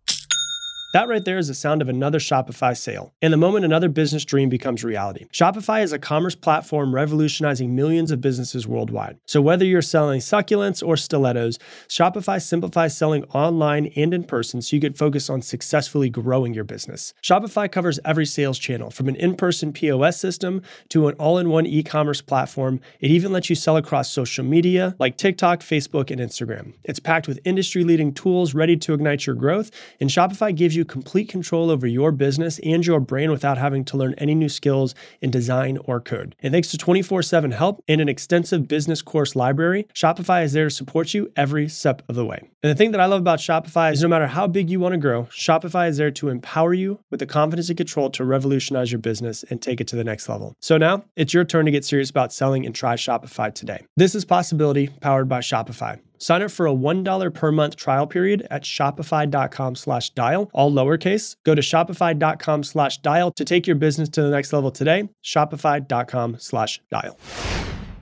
That 0.93 1.09
right 1.09 1.23
there 1.23 1.37
is 1.37 1.49
the 1.49 1.53
sound 1.53 1.81
of 1.81 1.89
another 1.89 2.17
Shopify 2.17 2.75
sale. 2.75 3.13
And 3.21 3.33
the 3.33 3.37
moment 3.37 3.65
another 3.65 3.89
business 3.89 4.23
dream 4.23 4.47
becomes 4.47 4.85
reality. 4.85 5.25
Shopify 5.33 5.83
is 5.83 5.91
a 5.91 5.99
commerce 5.99 6.33
platform 6.33 6.95
revolutionizing 6.95 7.75
millions 7.75 8.09
of 8.09 8.21
businesses 8.21 8.65
worldwide. 8.65 9.17
So 9.25 9.41
whether 9.41 9.65
you're 9.65 9.81
selling 9.81 10.21
succulents 10.21 10.81
or 10.81 10.95
stilettos, 10.95 11.59
Shopify 11.89 12.41
simplifies 12.41 12.95
selling 12.95 13.25
online 13.25 13.87
and 13.97 14.13
in 14.13 14.23
person 14.23 14.61
so 14.61 14.77
you 14.77 14.81
can 14.81 14.93
focus 14.93 15.29
on 15.29 15.41
successfully 15.41 16.09
growing 16.09 16.53
your 16.53 16.63
business. 16.63 17.13
Shopify 17.21 17.69
covers 17.69 17.99
every 18.05 18.25
sales 18.25 18.57
channel 18.57 18.89
from 18.89 19.09
an 19.09 19.17
in-person 19.17 19.73
POS 19.73 20.17
system 20.17 20.61
to 20.87 21.09
an 21.09 21.15
all-in-one 21.15 21.65
e-commerce 21.65 22.21
platform. 22.21 22.79
It 23.01 23.11
even 23.11 23.33
lets 23.33 23.49
you 23.49 23.57
sell 23.57 23.75
across 23.75 24.09
social 24.09 24.45
media 24.45 24.95
like 24.99 25.17
TikTok, 25.17 25.59
Facebook, 25.59 26.11
and 26.11 26.21
Instagram. 26.21 26.75
It's 26.85 26.99
packed 26.99 27.27
with 27.27 27.41
industry-leading 27.43 28.13
tools 28.13 28.53
ready 28.53 28.77
to 28.77 28.93
ignite 28.93 29.27
your 29.27 29.35
growth, 29.35 29.69
and 29.99 30.09
Shopify 30.09 30.55
gives 30.55 30.76
you 30.77 30.85
complete 30.85 31.27
control 31.27 31.69
over 31.69 31.85
your 31.85 32.13
business 32.13 32.59
and 32.59 32.85
your 32.85 33.01
brain 33.01 33.31
without 33.31 33.57
having 33.57 33.83
to 33.85 33.97
learn 33.97 34.13
any 34.17 34.33
new 34.35 34.47
skills 34.47 34.95
in 35.21 35.31
design 35.31 35.77
or 35.83 35.99
code. 35.99 36.35
And 36.41 36.53
thanks 36.53 36.71
to 36.71 36.77
24 36.77 37.23
7 37.23 37.51
help 37.51 37.83
and 37.89 37.99
an 37.99 38.07
extensive 38.07 38.67
business 38.67 39.01
course 39.01 39.35
library, 39.35 39.87
Shopify 39.93 40.45
is 40.45 40.53
there 40.53 40.65
to 40.65 40.69
support 40.69 41.13
you 41.13 41.29
every 41.35 41.67
step 41.67 42.01
of 42.07 42.15
the 42.15 42.25
way. 42.25 42.49
And 42.63 42.71
the 42.71 42.75
thing 42.75 42.91
that 42.91 43.01
I 43.01 43.05
love 43.05 43.19
about 43.19 43.39
Shopify 43.39 43.91
is 43.91 44.01
no 44.01 44.07
matter 44.07 44.27
how 44.27 44.47
big 44.47 44.69
you 44.69 44.79
want 44.79 44.93
to 44.93 44.97
grow, 44.97 45.23
Shopify 45.23 45.89
is 45.89 45.97
there 45.97 46.11
to 46.11 46.29
empower 46.29 46.73
you 46.73 46.99
with 47.11 47.19
the 47.19 47.25
confidence 47.25 47.69
and 47.69 47.77
control 47.77 48.09
to 48.11 48.23
revolutionize 48.23 48.91
your 48.91 48.99
business 48.99 49.43
and 49.49 49.61
take 49.61 49.81
it 49.81 49.87
to 49.87 49.95
the 49.95 50.03
next 50.03 50.29
level. 50.29 50.55
So 50.61 50.77
now 50.77 51.03
it's 51.15 51.33
your 51.33 51.43
turn 51.43 51.65
to 51.65 51.71
get 51.71 51.83
serious 51.83 52.09
about 52.09 52.31
selling 52.31 52.65
and 52.65 52.73
try 52.73 52.95
Shopify 52.95 53.53
today. 53.53 53.85
This 53.95 54.15
is 54.15 54.23
Possibility 54.23 54.87
powered 55.01 55.27
by 55.27 55.39
Shopify. 55.39 55.99
Sign 56.17 56.41
up 56.41 56.51
for 56.51 56.67
a 56.67 56.73
$1 56.73 57.33
per 57.33 57.51
month 57.51 57.75
trial 57.75 58.07
period 58.07 58.47
at 58.49 58.63
shopify.com 58.63 59.75
slash 59.75 60.09
dial, 60.11 60.49
all 60.53 60.71
lowercase. 60.71 61.35
Go 61.43 61.55
to 61.55 61.61
shopify.com 61.61 62.63
slash 62.63 62.97
dial 62.99 63.31
to 63.31 63.45
take 63.45 63.67
your 63.67 63.75
business 63.75 64.09
to 64.09 64.21
the 64.21 64.29
next 64.29 64.53
level 64.53 64.71
today. 64.71 65.09
Shopify.com 65.23 66.37
slash 66.39 66.81
dial. 66.89 67.17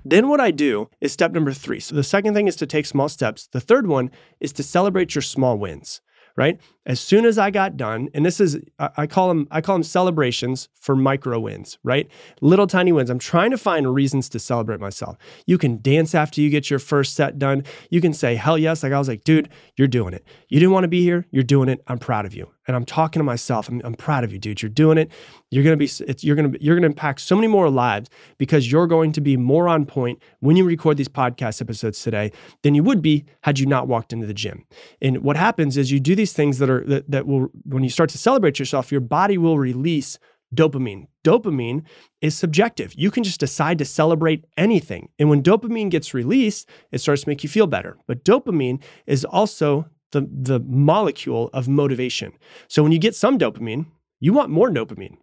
Then 0.08 0.28
what 0.28 0.40
I 0.40 0.52
do 0.52 0.90
is 1.02 1.12
step 1.12 1.32
number 1.32 1.52
three. 1.52 1.80
So 1.80 1.96
the 1.96 2.04
second 2.04 2.36
thing 2.36 2.48
is 2.48 2.56
to 2.58 2.68
take 2.68 2.86
small 2.86 3.10
steps. 3.10 3.48
The 3.52 3.60
third 3.60 3.88
one 3.88 4.12
is 4.40 4.54
to 4.54 4.64
celebrate 4.64 5.16
your 5.16 5.24
small 5.24 5.58
wins 5.58 6.02
right? 6.36 6.60
As 6.86 7.00
soon 7.00 7.26
as 7.26 7.38
I 7.38 7.50
got 7.50 7.78
done, 7.78 8.10
and 8.14 8.26
this 8.26 8.40
is 8.40 8.60
I 8.80 9.08
call 9.08 9.28
them 9.28 9.48
I 9.52 9.62
call 9.62 9.76
them 9.76 9.84
celebrations 9.84 10.70
for 10.74 10.96
micro 10.96 11.40
wins, 11.40 11.78
right? 11.84 12.10
Little 12.42 12.68
tiny 12.68 12.92
wins. 12.92 13.10
I'm 13.10 13.20
trying 13.20 13.52
to 13.52 13.58
find 13.58 13.94
reasons 13.94 14.30
to 14.30 14.40
celebrate 14.40 14.80
myself. 14.80 15.18
You 15.46 15.58
can 15.58 15.82
dance 15.82 16.14
after 16.14 16.42
you 16.42 16.50
get 16.50 16.70
your 16.70 16.80
first 16.80 17.16
set 17.16 17.40
done. 17.40 17.64
You 17.90 18.02
can 18.02 18.14
say 18.14 18.36
hell 18.36 18.58
yes, 18.58 18.84
like 18.84 18.94
I 18.94 19.00
was 19.00 19.08
like, 19.08 19.24
dude, 19.24 19.50
you're 19.76 19.88
doing 19.88 20.14
it. 20.14 20.26
You 20.50 20.60
didn't 20.60 20.74
want 20.74 20.84
to 20.84 20.90
be 20.90 21.02
here, 21.02 21.26
you're 21.32 21.44
doing 21.44 21.70
it. 21.70 21.84
I'm 21.88 22.00
proud 22.00 22.26
of 22.26 22.34
you 22.36 22.55
and 22.68 22.76
I'm 22.76 22.86
talking 22.86 23.20
to 23.20 23.24
myself. 23.24 23.70
I'm, 23.70 23.82
I'm 23.84 23.94
proud 23.94 24.24
of 24.24 24.32
you, 24.32 24.40
dude. 24.40 24.62
You're 24.62 24.70
doing 24.70 24.98
it. 24.98 25.12
You're 25.52 25.64
gonna 25.64 25.78
be. 25.78 25.90
you're 26.20 26.36
gonna. 26.36 26.54
You're 26.60 26.76
gonna 26.76 26.88
impact 26.88 27.22
so 27.22 27.36
many 27.36 27.48
more 27.48 27.70
lives 27.70 28.10
because 28.38 28.72
you're 28.72 28.88
going 28.88 29.12
to 29.14 29.22
be 29.22 29.38
more 29.38 29.68
on 29.68 29.86
point 29.86 30.20
when 30.40 30.56
you 30.56 30.66
record 30.66 30.98
these 30.98 31.08
podcast 31.08 31.62
episodes 31.62 32.02
today 32.02 32.32
than 32.64 32.76
you 32.76 32.84
would 32.84 33.02
be 33.02 33.26
had 33.42 33.60
you 33.60 33.66
not 33.66 33.88
walked 33.88 34.14
into 34.14 34.28
the 34.28 34.34
gym. 34.34 34.66
And 35.02 35.24
what 35.24 35.38
happens 35.38 35.78
is 35.78 35.92
you 35.92 36.00
do 36.00 36.16
these 36.16 36.34
things 36.34 36.58
that 36.60 36.70
are 36.70 36.84
that, 36.86 37.10
that 37.10 37.28
will 37.28 37.50
when 37.66 37.84
you 37.84 37.90
start 37.90 38.10
to 38.12 38.18
celebrate 38.18 38.60
yourself, 38.60 38.92
your 38.92 39.02
body 39.02 39.38
will 39.38 39.58
release 39.58 40.20
dopamine. 40.54 41.08
Dopamine 41.24 41.84
is 42.22 42.38
subjective. 42.38 42.94
You 42.96 43.12
can 43.12 43.24
just 43.24 43.40
decide 43.40 43.78
to 43.80 43.86
celebrate 43.86 44.46
anything. 44.58 45.10
And 45.20 45.30
when 45.30 45.44
dopamine 45.44 45.90
gets 45.90 46.14
released, 46.14 46.70
it 46.92 47.00
starts 47.00 47.24
to 47.24 47.30
make 47.30 47.44
you 47.44 47.50
feel 47.50 47.68
better. 47.68 47.98
But 48.08 48.24
dopamine 48.24 48.82
is 49.06 49.26
also 49.26 49.88
the, 50.16 50.28
the 50.32 50.60
molecule 50.62 51.50
of 51.54 51.68
motivation. 51.68 52.32
So 52.68 52.82
when 52.82 52.94
you 52.94 53.00
get 53.00 53.16
some 53.16 53.38
dopamine, 53.38 53.88
you 54.20 54.32
want 54.32 54.50
more 54.50 54.70
dopamine. 54.70 55.18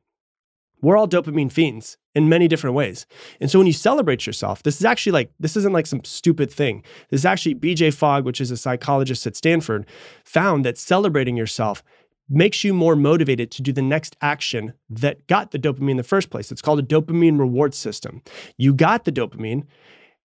We're 0.83 0.97
all 0.97 1.09
dopamine 1.09 1.51
fiends 1.51 1.97
in 2.15 2.29
many 2.29 2.49
different 2.49 2.77
ways. 2.77 3.07
And 3.41 3.51
so 3.51 3.59
when 3.59 3.67
you 3.67 3.73
celebrate 3.73 4.27
yourself, 4.27 4.63
this 4.65 4.79
is 4.79 4.85
actually 4.85 5.13
like, 5.13 5.33
this 5.41 5.57
isn't 5.57 5.73
like 5.73 5.87
some 5.87 6.05
stupid 6.05 6.51
thing. 6.51 6.83
This 7.09 7.21
is 7.21 7.25
actually 7.25 7.55
BJ 7.55 7.95
Fogg, 7.95 8.25
which 8.25 8.41
is 8.41 8.51
a 8.51 8.57
psychologist 8.57 9.27
at 9.27 9.37
Stanford, 9.37 9.87
found 10.25 10.65
that 10.65 10.77
celebrating 10.77 11.37
yourself 11.37 11.83
makes 12.29 12.65
you 12.65 12.75
more 12.75 12.97
motivated 12.97 13.51
to 13.53 13.63
do 13.63 13.73
the 13.73 13.83
next 13.83 14.17
action 14.21 14.75
that 14.91 15.27
got 15.27 15.53
the 15.53 15.59
dopamine 15.59 15.93
in 15.93 15.97
the 15.97 16.03
first 16.03 16.31
place. 16.31 16.53
It's 16.53 16.63
called 16.63 16.81
a 16.81 16.83
dopamine 16.83 17.39
reward 17.39 17.75
system. 17.75 18.23
You 18.59 18.75
got 18.75 19.05
the 19.05 19.13
dopamine, 19.13 19.67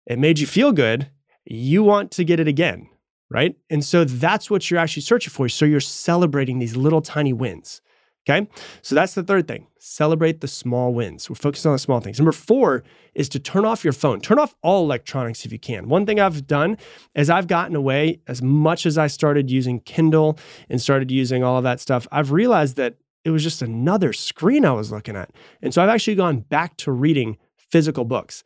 it 0.05 0.19
made 0.19 0.39
you 0.39 0.47
feel 0.47 0.71
good, 0.71 1.09
you 1.45 1.83
want 1.83 2.11
to 2.11 2.23
get 2.23 2.39
it 2.39 2.47
again 2.47 2.89
right? 3.35 3.57
And 3.69 3.83
so 3.83 4.05
that's 4.05 4.49
what 4.49 4.71
you're 4.71 4.79
actually 4.79 5.01
searching 5.01 5.29
for. 5.29 5.49
So 5.49 5.65
you're 5.65 5.81
celebrating 5.81 6.59
these 6.59 6.77
little 6.77 7.01
tiny 7.01 7.33
wins. 7.33 7.81
Okay. 8.27 8.47
So 8.81 8.95
that's 8.95 9.13
the 9.13 9.23
third 9.23 9.45
thing. 9.45 9.67
Celebrate 9.77 10.39
the 10.39 10.47
small 10.47 10.93
wins. 10.93 11.29
We're 11.29 11.35
focused 11.35 11.65
on 11.65 11.73
the 11.73 11.79
small 11.79 11.99
things. 11.99 12.17
Number 12.17 12.31
four 12.31 12.83
is 13.13 13.27
to 13.29 13.39
turn 13.39 13.65
off 13.65 13.83
your 13.83 13.93
phone. 13.93 14.21
Turn 14.21 14.39
off 14.39 14.55
all 14.63 14.85
electronics 14.85 15.45
if 15.45 15.51
you 15.51 15.59
can. 15.59 15.89
One 15.89 16.05
thing 16.05 16.19
I've 16.19 16.47
done 16.47 16.77
is 17.13 17.29
I've 17.29 17.47
gotten 17.47 17.75
away 17.75 18.21
as 18.25 18.41
much 18.41 18.85
as 18.85 18.97
I 18.97 19.07
started 19.07 19.51
using 19.51 19.81
Kindle 19.81 20.39
and 20.69 20.81
started 20.81 21.11
using 21.11 21.43
all 21.43 21.57
of 21.57 21.63
that 21.65 21.81
stuff. 21.81 22.07
I've 22.13 22.31
realized 22.31 22.77
that 22.77 22.95
it 23.25 23.31
was 23.31 23.43
just 23.43 23.61
another 23.61 24.13
screen 24.13 24.63
I 24.63 24.71
was 24.71 24.93
looking 24.93 25.17
at. 25.17 25.29
And 25.61 25.73
so 25.73 25.83
I've 25.83 25.89
actually 25.89 26.15
gone 26.15 26.39
back 26.39 26.77
to 26.77 26.91
reading 26.91 27.37
physical 27.57 28.05
books 28.05 28.43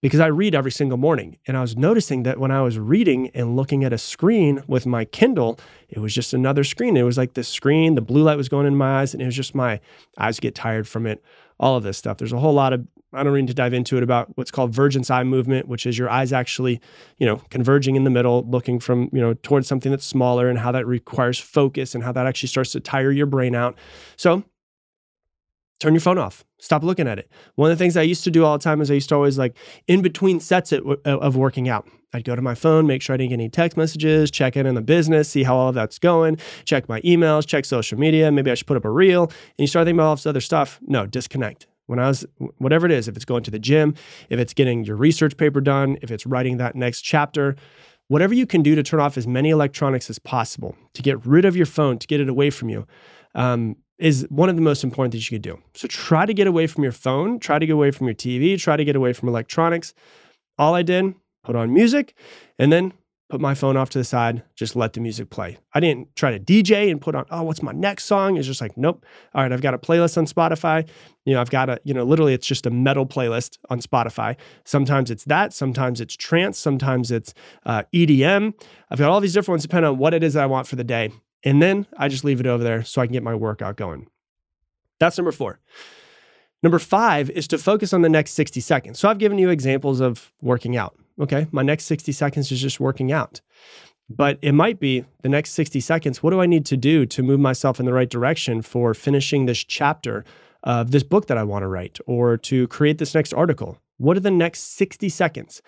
because 0.00 0.20
I 0.20 0.26
read 0.26 0.54
every 0.54 0.70
single 0.70 0.98
morning. 0.98 1.38
And 1.46 1.56
I 1.56 1.60
was 1.60 1.76
noticing 1.76 2.22
that 2.22 2.38
when 2.38 2.50
I 2.50 2.62
was 2.62 2.78
reading 2.78 3.30
and 3.34 3.56
looking 3.56 3.84
at 3.84 3.92
a 3.92 3.98
screen 3.98 4.62
with 4.66 4.86
my 4.86 5.04
Kindle, 5.04 5.58
it 5.88 5.98
was 5.98 6.14
just 6.14 6.32
another 6.32 6.64
screen. 6.64 6.96
It 6.96 7.02
was 7.02 7.18
like 7.18 7.34
this 7.34 7.48
screen, 7.48 7.94
the 7.94 8.00
blue 8.00 8.22
light 8.22 8.36
was 8.36 8.48
going 8.48 8.66
in 8.66 8.76
my 8.76 9.00
eyes, 9.00 9.12
and 9.12 9.22
it 9.22 9.26
was 9.26 9.34
just 9.36 9.54
my 9.54 9.80
eyes 10.16 10.38
get 10.38 10.54
tired 10.54 10.86
from 10.86 11.06
it, 11.06 11.22
all 11.58 11.76
of 11.76 11.82
this 11.82 11.98
stuff. 11.98 12.18
There's 12.18 12.32
a 12.32 12.38
whole 12.38 12.54
lot 12.54 12.72
of, 12.72 12.86
I 13.12 13.22
don't 13.24 13.34
need 13.34 13.48
to 13.48 13.54
dive 13.54 13.74
into 13.74 13.96
it 13.96 14.02
about 14.02 14.36
what's 14.36 14.50
called 14.50 14.72
vergence 14.72 15.10
eye 15.10 15.24
movement, 15.24 15.66
which 15.66 15.86
is 15.86 15.98
your 15.98 16.10
eyes 16.10 16.32
actually, 16.32 16.80
you 17.16 17.26
know, 17.26 17.36
converging 17.50 17.96
in 17.96 18.04
the 18.04 18.10
middle, 18.10 18.46
looking 18.48 18.78
from, 18.78 19.08
you 19.12 19.20
know, 19.20 19.34
towards 19.34 19.66
something 19.66 19.90
that's 19.90 20.04
smaller 20.04 20.48
and 20.48 20.58
how 20.58 20.70
that 20.72 20.86
requires 20.86 21.38
focus 21.38 21.94
and 21.94 22.04
how 22.04 22.12
that 22.12 22.26
actually 22.26 22.50
starts 22.50 22.70
to 22.72 22.80
tire 22.80 23.10
your 23.10 23.26
brain 23.26 23.54
out. 23.54 23.76
So 24.16 24.44
turn 25.80 25.94
your 25.94 26.00
phone 26.00 26.18
off. 26.18 26.44
Stop 26.58 26.82
looking 26.82 27.06
at 27.06 27.18
it. 27.18 27.30
One 27.54 27.70
of 27.70 27.78
the 27.78 27.82
things 27.82 27.96
i 27.96 28.02
used 28.02 28.24
to 28.24 28.30
do 28.30 28.44
all 28.44 28.58
the 28.58 28.62
time 28.62 28.80
is 28.80 28.90
i 28.90 28.94
used 28.94 29.08
to 29.10 29.14
always 29.14 29.38
like 29.38 29.56
in 29.86 30.02
between 30.02 30.40
sets 30.40 30.72
of 30.72 31.36
working 31.36 31.68
out. 31.68 31.88
I'd 32.12 32.24
go 32.24 32.34
to 32.34 32.42
my 32.42 32.54
phone 32.54 32.86
make 32.86 33.02
sure 33.02 33.14
i 33.14 33.16
didn't 33.16 33.30
get 33.30 33.34
any 33.34 33.48
text 33.48 33.76
messages 33.76 34.30
check 34.30 34.56
in 34.56 34.66
on 34.66 34.74
the 34.74 34.82
business 34.82 35.28
see 35.28 35.42
how 35.42 35.56
all 35.56 35.68
of 35.68 35.74
that's 35.74 35.98
going 35.98 36.38
check 36.64 36.88
my 36.88 37.00
emails 37.02 37.46
check 37.46 37.64
social 37.64 37.98
media. 37.98 38.30
Maybe 38.32 38.50
i 38.50 38.54
should 38.54 38.66
put 38.66 38.76
up 38.76 38.84
a 38.84 38.90
reel. 38.90 39.24
And 39.24 39.32
you 39.58 39.66
start 39.66 39.86
thinking 39.86 40.00
about 40.00 40.08
all 40.08 40.16
this 40.16 40.26
other 40.26 40.40
stuff. 40.40 40.78
No 40.86 41.06
disconnect. 41.06 41.66
When 41.86 41.98
i 41.98 42.08
was 42.08 42.26
whatever 42.58 42.86
it 42.86 42.92
is 42.92 43.08
if 43.08 43.16
it's 43.16 43.24
going 43.24 43.44
to 43.44 43.50
the 43.50 43.58
gym 43.58 43.94
if 44.30 44.38
it's 44.38 44.52
getting 44.52 44.84
your 44.84 44.96
research 44.96 45.36
paper 45.36 45.60
done 45.60 45.96
if 46.02 46.10
it's 46.10 46.26
writing 46.26 46.56
that 46.58 46.74
next 46.74 47.02
chapter 47.02 47.56
whatever 48.08 48.34
you 48.34 48.46
can 48.46 48.62
do 48.62 48.74
to 48.74 48.82
turn 48.82 49.00
off 49.00 49.16
as 49.16 49.26
many 49.26 49.50
electronics 49.50 50.10
as 50.10 50.18
possible 50.18 50.74
to 50.94 51.02
get 51.02 51.24
rid 51.24 51.44
of 51.44 51.56
your 51.56 51.66
phone 51.66 51.98
to 51.98 52.06
get 52.06 52.20
it 52.20 52.28
away 52.28 52.50
from 52.50 52.68
you 52.68 52.86
um, 53.34 53.76
is 53.98 54.26
one 54.30 54.48
of 54.48 54.56
the 54.56 54.62
most 54.62 54.84
important 54.84 55.12
things 55.12 55.30
you 55.30 55.36
could 55.36 55.42
do. 55.42 55.58
So 55.74 55.88
try 55.88 56.26
to 56.26 56.34
get 56.34 56.46
away 56.46 56.66
from 56.66 56.82
your 56.82 56.92
phone, 56.92 57.38
try 57.40 57.58
to 57.58 57.66
get 57.66 57.72
away 57.72 57.90
from 57.90 58.06
your 58.06 58.14
TV, 58.14 58.58
try 58.58 58.76
to 58.76 58.84
get 58.84 58.96
away 58.96 59.12
from 59.12 59.28
electronics. 59.28 59.94
All 60.56 60.74
I 60.74 60.82
did, 60.82 61.14
put 61.44 61.56
on 61.56 61.72
music 61.72 62.14
and 62.58 62.72
then 62.72 62.92
put 63.28 63.40
my 63.40 63.54
phone 63.54 63.76
off 63.76 63.90
to 63.90 63.98
the 63.98 64.04
side, 64.04 64.42
just 64.56 64.74
let 64.74 64.94
the 64.94 65.00
music 65.00 65.28
play. 65.28 65.58
I 65.74 65.80
didn't 65.80 66.14
try 66.16 66.30
to 66.30 66.40
DJ 66.40 66.90
and 66.90 67.00
put 67.00 67.14
on, 67.14 67.26
oh, 67.30 67.42
what's 67.42 67.62
my 67.62 67.72
next 67.72 68.04
song? 68.04 68.36
It's 68.38 68.46
just 68.46 68.60
like, 68.60 68.76
nope. 68.76 69.04
All 69.34 69.42
right, 69.42 69.52
I've 69.52 69.60
got 69.60 69.74
a 69.74 69.78
playlist 69.78 70.16
on 70.16 70.26
Spotify. 70.26 70.88
You 71.26 71.34
know, 71.34 71.40
I've 71.40 71.50
got 71.50 71.68
a, 71.68 71.78
you 71.84 71.92
know, 71.92 72.04
literally 72.04 72.32
it's 72.32 72.46
just 72.46 72.64
a 72.64 72.70
metal 72.70 73.04
playlist 73.04 73.58
on 73.68 73.80
Spotify. 73.80 74.36
Sometimes 74.64 75.10
it's 75.10 75.24
that, 75.24 75.52
sometimes 75.52 76.00
it's 76.00 76.16
trance, 76.16 76.58
sometimes 76.58 77.10
it's 77.10 77.34
uh, 77.66 77.82
EDM. 77.94 78.54
I've 78.90 78.98
got 78.98 79.10
all 79.10 79.20
these 79.20 79.34
different 79.34 79.56
ones 79.56 79.62
depending 79.62 79.90
on 79.90 79.98
what 79.98 80.14
it 80.14 80.24
is 80.24 80.34
that 80.34 80.44
I 80.44 80.46
want 80.46 80.66
for 80.66 80.76
the 80.76 80.84
day. 80.84 81.12
And 81.44 81.62
then 81.62 81.86
I 81.96 82.08
just 82.08 82.24
leave 82.24 82.40
it 82.40 82.46
over 82.46 82.62
there 82.62 82.84
so 82.84 83.00
I 83.00 83.06
can 83.06 83.12
get 83.12 83.22
my 83.22 83.34
workout 83.34 83.76
going. 83.76 84.08
That's 84.98 85.16
number 85.16 85.32
four. 85.32 85.60
Number 86.62 86.78
five 86.78 87.30
is 87.30 87.46
to 87.48 87.58
focus 87.58 87.92
on 87.92 88.02
the 88.02 88.08
next 88.08 88.32
60 88.32 88.60
seconds. 88.60 88.98
So 88.98 89.08
I've 89.08 89.18
given 89.18 89.38
you 89.38 89.48
examples 89.48 90.00
of 90.00 90.32
working 90.42 90.76
out. 90.76 90.96
Okay, 91.20 91.46
my 91.52 91.62
next 91.62 91.84
60 91.84 92.12
seconds 92.12 92.50
is 92.50 92.60
just 92.60 92.80
working 92.80 93.12
out. 93.12 93.40
But 94.10 94.38
it 94.40 94.52
might 94.52 94.80
be 94.80 95.04
the 95.22 95.28
next 95.28 95.50
60 95.50 95.80
seconds. 95.80 96.22
What 96.22 96.30
do 96.30 96.40
I 96.40 96.46
need 96.46 96.64
to 96.66 96.76
do 96.76 97.06
to 97.06 97.22
move 97.22 97.40
myself 97.40 97.78
in 97.78 97.86
the 97.86 97.92
right 97.92 98.08
direction 98.08 98.62
for 98.62 98.94
finishing 98.94 99.46
this 99.46 99.62
chapter 99.62 100.24
of 100.64 100.90
this 100.90 101.02
book 101.02 101.26
that 101.26 101.38
I 101.38 101.44
want 101.44 101.62
to 101.62 101.68
write 101.68 101.98
or 102.06 102.36
to 102.38 102.66
create 102.68 102.98
this 102.98 103.14
next 103.14 103.32
article? 103.32 103.78
What 103.98 104.16
are 104.16 104.20
the 104.20 104.30
next 104.30 104.76
60 104.76 105.08
seconds? 105.08 105.62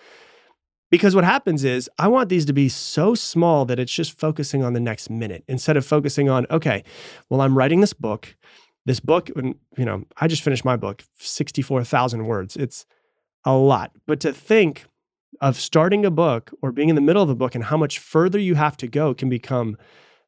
Because 0.91 1.15
what 1.15 1.23
happens 1.23 1.63
is, 1.63 1.89
I 1.97 2.09
want 2.09 2.29
these 2.29 2.45
to 2.45 2.53
be 2.53 2.69
so 2.69 3.15
small 3.15 3.65
that 3.65 3.79
it's 3.79 3.93
just 3.93 4.19
focusing 4.19 4.61
on 4.61 4.73
the 4.73 4.79
next 4.79 5.09
minute 5.09 5.43
instead 5.47 5.77
of 5.77 5.85
focusing 5.85 6.29
on, 6.29 6.45
okay, 6.51 6.83
well, 7.29 7.41
I'm 7.41 7.57
writing 7.57 7.81
this 7.81 7.93
book. 7.93 8.35
This 8.85 8.99
book, 8.99 9.29
you 9.29 9.55
know, 9.77 10.03
I 10.17 10.27
just 10.27 10.43
finished 10.43 10.65
my 10.65 10.75
book, 10.75 11.03
64,000 11.17 12.25
words. 12.25 12.57
It's 12.57 12.85
a 13.45 13.53
lot. 13.53 13.91
But 14.05 14.19
to 14.19 14.33
think 14.33 14.85
of 15.39 15.57
starting 15.59 16.05
a 16.05 16.11
book 16.11 16.51
or 16.61 16.71
being 16.71 16.89
in 16.89 16.95
the 16.95 17.01
middle 17.01 17.23
of 17.23 17.29
a 17.29 17.35
book 17.35 17.55
and 17.55 17.63
how 17.63 17.77
much 17.77 17.99
further 17.99 18.37
you 18.37 18.55
have 18.55 18.75
to 18.77 18.87
go 18.87 19.13
can 19.13 19.29
become 19.29 19.77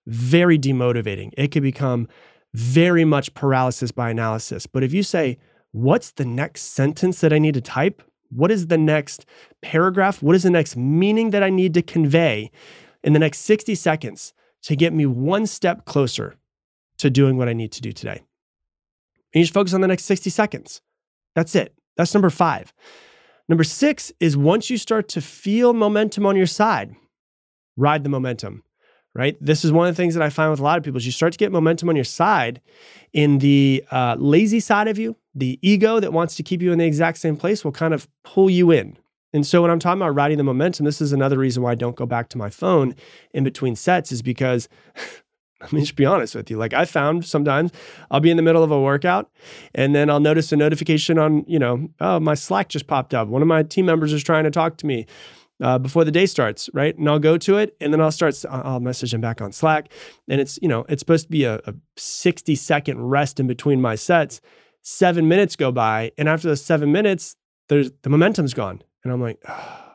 very 0.08 0.58
demotivating. 0.58 1.32
It 1.38 1.52
can 1.52 1.62
become 1.62 2.08
very 2.54 3.04
much 3.04 3.34
paralysis 3.34 3.92
by 3.92 4.12
analysis. 4.12 4.66
But 4.66 4.84
if 4.84 4.94
you 4.94 5.04
say, 5.04 5.40
what's 5.72 6.12
the 6.12 6.26
next 6.26 6.74
sentence 6.74 7.20
that 7.22 7.34
I 7.34 7.40
need 7.40 7.56
to 7.56 7.62
type? 7.62 8.02
What 8.36 8.52
is 8.52 8.68
the 8.68 8.78
next 8.78 9.26
paragraph? 9.62 10.22
What 10.22 10.36
is 10.36 10.44
the 10.44 10.50
next 10.50 10.76
meaning 10.76 11.30
that 11.32 11.44
I 11.44 11.50
need 11.50 11.74
to 11.76 11.82
convey 11.82 12.52
in 13.04 13.14
the 13.14 13.20
next 13.20 13.40
60 13.40 13.76
seconds 13.76 14.34
to 14.64 14.76
get 14.76 14.94
me 14.94 15.06
one 15.06 15.46
step 15.46 15.86
closer 15.86 16.36
to 16.98 17.10
doing 17.10 17.38
what 17.38 17.50
I 17.50 17.54
need 17.54 17.72
to 17.74 17.82
do 17.82 17.92
today? 17.92 18.24
And 19.34 19.40
you 19.40 19.44
just 19.44 19.54
focus 19.54 19.74
on 19.74 19.82
the 19.82 19.88
next 19.88 20.06
60 20.06 20.30
seconds. 20.30 20.82
That's 21.36 21.56
it. 21.56 21.74
That's 21.98 22.14
number 22.14 22.30
five. 22.30 22.74
Number 23.50 23.64
six 23.64 24.12
is 24.20 24.38
once 24.38 24.70
you 24.70 24.78
start 24.78 25.08
to 25.10 25.22
feel 25.22 25.74
momentum 25.74 26.26
on 26.26 26.36
your 26.36 26.48
side, 26.48 26.96
ride 27.76 28.04
the 28.04 28.10
momentum. 28.10 28.64
right? 29.16 29.38
This 29.40 29.64
is 29.64 29.72
one 29.72 29.88
of 29.88 29.96
the 29.96 30.02
things 30.02 30.16
that 30.16 30.24
I 30.24 30.30
find 30.30 30.50
with 30.50 30.60
a 30.60 30.64
lot 30.64 30.78
of 30.78 30.84
people 30.84 30.98
is 30.98 31.06
you 31.06 31.12
start 31.12 31.34
to 31.34 31.38
get 31.38 31.52
momentum 31.52 31.90
on 31.90 31.96
your 31.96 32.06
side 32.06 32.62
in 33.12 33.40
the 33.40 33.84
uh, 33.92 34.16
lazy 34.18 34.60
side 34.60 34.88
of 34.88 34.98
you, 34.98 35.16
the 35.36 35.60
ego 35.62 36.00
that 36.00 36.14
wants 36.14 36.36
to 36.36 36.44
keep 36.44 36.62
you 36.62 36.72
in 36.72 36.80
the 36.80 36.86
exact 36.86 37.18
same 37.18 37.38
place 37.38 37.64
will 37.64 37.72
kind 37.72 37.94
of 37.94 38.08
pull 38.24 38.50
you 38.50 38.72
in. 38.72 38.98
And 39.34 39.46
so 39.46 39.64
when 39.64 39.72
I'm 39.72 39.80
talking 39.80 40.02
about 40.02 40.14
riding 40.14 40.38
the 40.38 40.44
momentum, 40.44 40.86
this 40.86 41.02
is 41.02 41.12
another 41.12 41.40
reason 41.40 41.64
why 41.64 41.72
I 41.72 41.76
don't 41.76 41.96
go 41.96 42.06
back 42.06 42.30
to 42.30 42.38
my 42.38 42.50
phone 42.50 42.96
in 43.34 43.44
between 43.44 43.76
sets 43.76 44.12
is 44.12 44.22
because 44.22 44.70
I 45.62 45.76
me 45.76 45.82
just 45.82 45.96
be 45.96 46.06
honest 46.06 46.36
with 46.36 46.52
you. 46.52 46.58
Like 46.58 46.74
I 46.74 46.86
found 46.86 47.26
sometimes 47.26 47.72
I'll 48.12 48.20
be 48.20 48.30
in 48.30 48.38
the 48.38 48.44
middle 48.44 48.64
of 48.64 48.72
a 48.72 48.80
workout 48.80 49.32
and 49.74 49.96
then 49.96 50.10
I'll 50.10 50.20
notice 50.20 50.52
a 50.52 50.58
notification 50.58 51.18
on, 51.18 51.46
you 51.48 51.58
know, 51.58 51.90
oh, 52.00 52.20
my 52.20 52.36
Slack 52.36 52.70
just 52.70 52.86
popped 52.86 53.14
up. 53.14 53.28
One 53.28 53.42
of 53.42 53.48
my 53.48 53.64
team 53.64 53.86
members 53.86 54.14
is 54.14 54.24
trying 54.24 54.44
to 54.44 54.52
talk 54.52 54.78
to 54.78 54.86
me 54.86 55.06
uh, 55.62 55.80
before 55.80 56.04
the 56.04 56.12
day 56.12 56.26
starts, 56.26 56.70
right? 56.74 56.98
And 56.98 57.10
I'll 57.10 57.20
go 57.20 57.38
to 57.38 57.58
it 57.58 57.76
and 57.80 57.94
then 57.94 58.02
I'll 58.02 58.12
start, 58.12 58.44
I'll 58.50 58.82
message 58.82 59.12
them 59.12 59.22
back 59.22 59.42
on 59.42 59.52
Slack. 59.52 59.92
And 60.28 60.42
it's, 60.42 60.60
you 60.62 60.68
know, 60.68 60.86
it's 60.90 61.00
supposed 61.00 61.26
to 61.26 61.32
be 61.32 61.46
a, 61.46 61.56
a 61.66 61.74
60 61.96 62.56
second 62.56 63.02
rest 63.02 63.40
in 63.40 63.48
between 63.48 63.82
my 63.82 63.96
sets. 63.96 64.42
Seven 64.84 65.28
minutes 65.28 65.56
go 65.56 65.72
by. 65.72 66.12
And 66.18 66.30
after 66.30 66.50
those 66.50 66.64
seven 66.64 66.92
minutes, 66.92 67.36
there's 67.70 67.92
the 68.04 68.10
momentum's 68.10 68.54
gone. 68.54 68.82
And 69.04 69.12
I'm 69.12 69.22
like, 69.22 69.40
oh, 69.48 69.94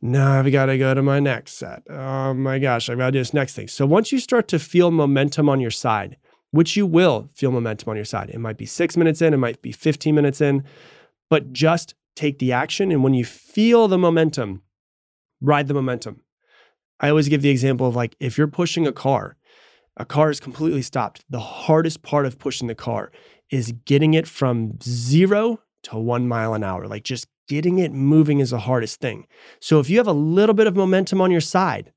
now 0.00 0.38
I've 0.38 0.52
got 0.52 0.66
to 0.66 0.78
go 0.78 0.94
to 0.94 1.02
my 1.02 1.18
next 1.18 1.54
set. 1.54 1.82
Oh 1.88 2.34
my 2.34 2.58
gosh, 2.58 2.88
I've 2.88 2.98
got 2.98 3.06
to 3.06 3.12
do 3.12 3.18
this 3.18 3.34
next 3.34 3.54
thing. 3.54 3.68
So 3.68 3.86
once 3.86 4.12
you 4.12 4.18
start 4.18 4.48
to 4.48 4.58
feel 4.58 4.90
momentum 4.90 5.48
on 5.48 5.60
your 5.60 5.70
side, 5.70 6.16
which 6.50 6.76
you 6.76 6.86
will 6.86 7.28
feel 7.34 7.50
momentum 7.50 7.90
on 7.90 7.96
your 7.96 8.04
side, 8.04 8.30
it 8.30 8.38
might 8.38 8.58
be 8.58 8.66
six 8.66 8.96
minutes 8.96 9.20
in, 9.20 9.34
it 9.34 9.38
might 9.38 9.62
be 9.62 9.72
15 9.72 10.14
minutes 10.14 10.40
in, 10.40 10.64
but 11.28 11.52
just 11.52 11.94
take 12.14 12.38
the 12.38 12.52
action. 12.52 12.92
And 12.92 13.02
when 13.02 13.14
you 13.14 13.24
feel 13.24 13.88
the 13.88 13.98
momentum, 13.98 14.62
ride 15.40 15.68
the 15.68 15.74
momentum. 15.74 16.22
I 17.00 17.08
always 17.10 17.28
give 17.28 17.42
the 17.42 17.50
example 17.50 17.86
of 17.86 17.96
like 17.96 18.16
if 18.20 18.38
you're 18.38 18.46
pushing 18.46 18.86
a 18.86 18.92
car, 18.92 19.36
a 19.96 20.04
car 20.04 20.30
is 20.30 20.40
completely 20.40 20.82
stopped. 20.82 21.24
The 21.30 21.40
hardest 21.40 22.02
part 22.02 22.26
of 22.26 22.38
pushing 22.38 22.68
the 22.68 22.74
car 22.74 23.10
is 23.50 23.72
getting 23.84 24.14
it 24.14 24.26
from 24.26 24.78
zero 24.82 25.60
to 25.84 25.96
one 25.98 26.26
mile 26.26 26.54
an 26.54 26.64
hour, 26.64 26.86
like 26.86 27.04
just 27.04 27.28
getting 27.48 27.78
it 27.78 27.92
moving 27.92 28.40
is 28.40 28.50
the 28.50 28.58
hardest 28.58 29.00
thing. 29.00 29.26
So 29.60 29.78
if 29.78 29.88
you 29.88 29.98
have 29.98 30.08
a 30.08 30.12
little 30.12 30.54
bit 30.54 30.66
of 30.66 30.76
momentum 30.76 31.20
on 31.20 31.30
your 31.30 31.40
side, 31.40 31.92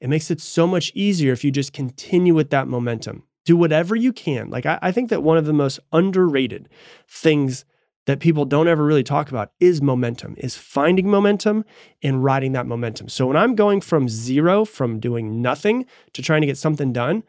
it 0.00 0.08
makes 0.08 0.30
it 0.30 0.40
so 0.40 0.66
much 0.66 0.90
easier 0.94 1.32
if 1.32 1.44
you 1.44 1.50
just 1.50 1.72
continue 1.72 2.34
with 2.34 2.50
that 2.50 2.66
momentum. 2.66 3.22
Do 3.44 3.56
whatever 3.56 3.94
you 3.94 4.12
can. 4.12 4.50
Like, 4.50 4.66
I, 4.66 4.78
I 4.82 4.92
think 4.92 5.10
that 5.10 5.22
one 5.22 5.36
of 5.36 5.46
the 5.46 5.52
most 5.52 5.78
underrated 5.92 6.68
things 7.08 7.64
that 8.06 8.18
people 8.18 8.44
don't 8.44 8.66
ever 8.66 8.84
really 8.84 9.04
talk 9.04 9.30
about 9.30 9.52
is 9.60 9.80
momentum, 9.80 10.34
is 10.38 10.56
finding 10.56 11.08
momentum 11.08 11.64
and 12.02 12.24
riding 12.24 12.52
that 12.52 12.66
momentum. 12.66 13.08
So 13.08 13.26
when 13.26 13.36
I'm 13.36 13.54
going 13.54 13.80
from 13.80 14.08
zero, 14.08 14.64
from 14.64 14.98
doing 14.98 15.40
nothing 15.40 15.86
to 16.14 16.22
trying 16.22 16.40
to 16.40 16.46
get 16.46 16.58
something 16.58 16.92
done, 16.92 17.22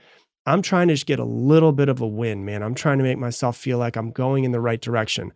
I'm 0.45 0.61
trying 0.61 0.89
to 0.89 0.93
just 0.93 1.05
get 1.05 1.19
a 1.19 1.25
little 1.25 1.71
bit 1.71 1.89
of 1.89 2.01
a 2.01 2.07
win, 2.07 2.43
man. 2.43 2.63
I'm 2.63 2.75
trying 2.75 2.97
to 2.97 3.03
make 3.03 3.17
myself 3.17 3.57
feel 3.57 3.77
like 3.77 3.95
I'm 3.95 4.11
going 4.11 4.43
in 4.43 4.51
the 4.51 4.59
right 4.59 4.81
direction. 4.81 5.31